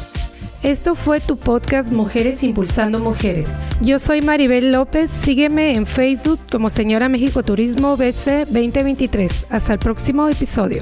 Esto 0.64 0.96
fue 0.96 1.20
tu 1.20 1.38
podcast 1.38 1.92
Mujeres 1.92 2.44
Impulsando 2.44 3.00
Mujeres. 3.00 3.50
Yo 3.82 4.00
soy 4.00 4.22
Maribel 4.22 4.72
López. 4.72 5.12
Sígueme 5.12 5.76
en 5.76 5.86
Facebook 5.86 6.40
como 6.50 6.70
Señora 6.70 7.10
México 7.10 7.44
Turismo 7.44 7.98
BC 7.98 8.46
2023. 8.46 9.48
Hasta 9.50 9.74
el 9.74 9.80
próximo 9.80 10.30
episodio. 10.30 10.82